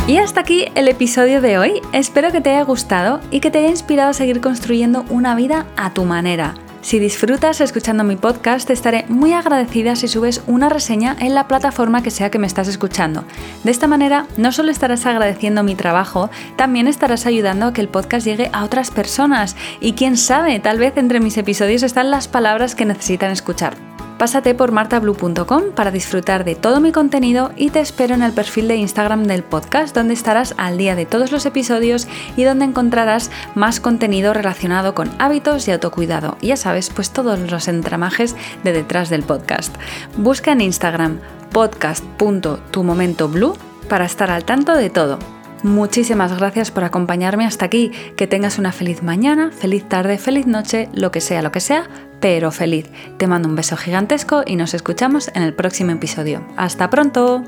[0.05, 1.81] Y hasta aquí el episodio de hoy.
[1.93, 5.65] Espero que te haya gustado y que te haya inspirado a seguir construyendo una vida
[5.77, 6.55] a tu manera.
[6.83, 11.47] Si disfrutas escuchando mi podcast, te estaré muy agradecida si subes una reseña en la
[11.47, 13.23] plataforma que sea que me estás escuchando.
[13.63, 17.87] De esta manera, no solo estarás agradeciendo mi trabajo, también estarás ayudando a que el
[17.87, 19.55] podcast llegue a otras personas.
[19.79, 23.92] Y quién sabe, tal vez entre mis episodios están las palabras que necesitan escuchar.
[24.17, 28.67] Pásate por martablue.com para disfrutar de todo mi contenido y te espero en el perfil
[28.67, 32.07] de Instagram del podcast donde estarás al día de todos los episodios
[32.37, 36.37] y donde encontrarás más contenido relacionado con hábitos y autocuidado.
[36.41, 39.75] Ya sabes, pues todos los entramajes de detrás del podcast.
[40.17, 41.19] Busca en Instagram
[41.51, 43.53] podcast.tumomentoblue
[43.89, 45.19] para estar al tanto de todo.
[45.63, 47.91] Muchísimas gracias por acompañarme hasta aquí.
[48.17, 51.87] Que tengas una feliz mañana, feliz tarde, feliz noche, lo que sea, lo que sea
[52.23, 52.85] pero feliz.
[53.17, 56.41] Te mando un beso gigantesco y nos escuchamos en el próximo episodio.
[56.55, 57.43] ¡Hasta pronto!